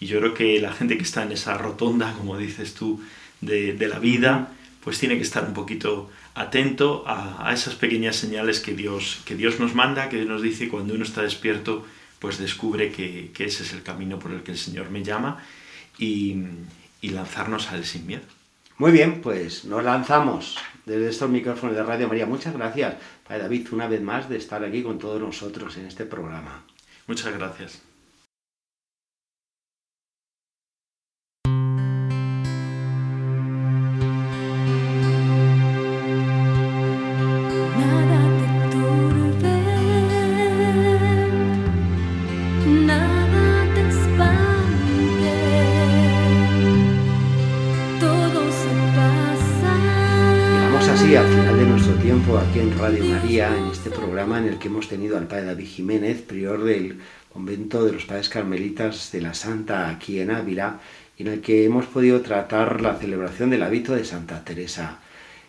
Y 0.00 0.06
yo 0.06 0.18
creo 0.20 0.34
que 0.34 0.60
la 0.60 0.72
gente 0.72 0.96
que 0.96 1.02
está 1.02 1.22
en 1.22 1.32
esa 1.32 1.58
rotonda, 1.58 2.14
como 2.14 2.36
dices 2.36 2.74
tú, 2.74 3.00
de, 3.40 3.72
de 3.72 3.88
la 3.88 3.98
vida, 3.98 4.52
pues 4.82 4.98
tiene 4.98 5.16
que 5.16 5.22
estar 5.22 5.44
un 5.44 5.54
poquito 5.54 6.10
atento 6.34 7.04
a, 7.06 7.52
esas 7.52 7.74
pequeñas 7.74 8.16
señales 8.16 8.60
que 8.60 8.74
Dios, 8.74 9.20
que 9.24 9.34
Dios 9.34 9.58
nos 9.58 9.74
manda, 9.74 10.08
que 10.08 10.24
nos 10.24 10.40
dice 10.40 10.68
cuando 10.68 10.94
uno 10.94 11.04
está 11.04 11.22
despierto, 11.22 11.84
pues 12.20 12.38
descubre 12.38 12.92
que, 12.92 13.32
ese 13.38 13.64
es 13.64 13.72
el 13.72 13.82
camino 13.82 14.18
por 14.18 14.32
el 14.32 14.42
que 14.42 14.52
el 14.52 14.58
Señor 14.58 14.90
me 14.90 15.02
llama 15.02 15.42
y, 15.98 16.36
y 17.00 17.10
lanzarnos 17.10 17.70
a 17.70 17.76
Él 17.76 17.84
sin 17.84 18.06
miedo. 18.06 18.22
Muy 18.76 18.92
bien, 18.92 19.20
pues 19.20 19.64
nos 19.64 19.82
lanzamos 19.82 20.56
desde 20.86 21.08
estos 21.08 21.28
micrófonos 21.28 21.74
de 21.74 21.82
Radio 21.82 22.06
María. 22.06 22.26
Muchas 22.26 22.54
gracias, 22.54 22.94
Padre 23.26 23.42
David, 23.42 23.68
una 23.72 23.88
vez 23.88 24.00
más 24.00 24.28
de 24.28 24.36
estar 24.36 24.62
aquí 24.62 24.82
con 24.82 24.98
todos 24.98 25.20
nosotros 25.20 25.76
en 25.76 25.86
este 25.86 26.04
programa. 26.04 26.64
Muchas 27.08 27.36
gracias. 27.36 27.87
Que 54.58 54.68
hemos 54.68 54.88
tenido 54.88 55.16
al 55.16 55.28
Padre 55.28 55.46
David 55.46 55.66
Jiménez, 55.66 56.22
prior 56.22 56.64
del 56.64 57.00
convento 57.32 57.84
de 57.84 57.92
los 57.92 58.04
Padres 58.04 58.28
Carmelitas 58.28 59.12
de 59.12 59.20
la 59.20 59.34
Santa 59.34 59.88
aquí 59.88 60.20
en 60.20 60.30
Ávila, 60.30 60.80
y 61.16 61.22
en 61.22 61.28
el 61.28 61.40
que 61.40 61.64
hemos 61.64 61.86
podido 61.86 62.20
tratar 62.20 62.80
la 62.80 62.96
celebración 62.96 63.50
del 63.50 63.62
hábito 63.62 63.94
de 63.94 64.04
Santa 64.04 64.44
Teresa. 64.44 65.00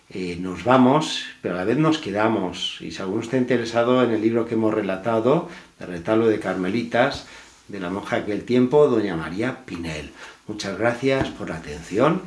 Eh, 0.09 0.37
nos 0.39 0.63
vamos, 0.63 1.25
pero 1.41 1.53
a 1.53 1.57
la 1.57 1.63
vez 1.65 1.77
nos 1.77 1.99
quedamos, 1.99 2.77
y 2.81 2.91
si 2.91 3.01
alguno 3.01 3.21
está 3.21 3.37
interesado 3.37 4.03
en 4.03 4.11
el 4.11 4.21
libro 4.21 4.47
que 4.47 4.55
hemos 4.55 4.73
relatado, 4.73 5.49
de 5.79 5.85
retablo 5.85 6.27
de 6.27 6.39
Carmelitas, 6.39 7.27
de 7.67 7.79
la 7.79 7.89
monja 7.89 8.17
de 8.17 8.23
aquel 8.23 8.43
tiempo, 8.43 8.87
doña 8.87 9.15
María 9.15 9.65
Pinel. 9.65 10.11
Muchas 10.47 10.77
gracias 10.77 11.29
por 11.29 11.49
la 11.49 11.57
atención 11.57 12.23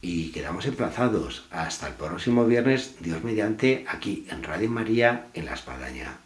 y 0.00 0.30
quedamos 0.30 0.66
emplazados 0.66 1.44
hasta 1.50 1.88
el 1.88 1.94
próximo 1.94 2.46
viernes, 2.46 2.96
Dios 3.00 3.22
mediante, 3.22 3.84
aquí 3.88 4.26
en 4.30 4.42
Radio 4.42 4.70
María, 4.70 5.26
en 5.34 5.44
La 5.44 5.54
Espadaña. 5.54 6.25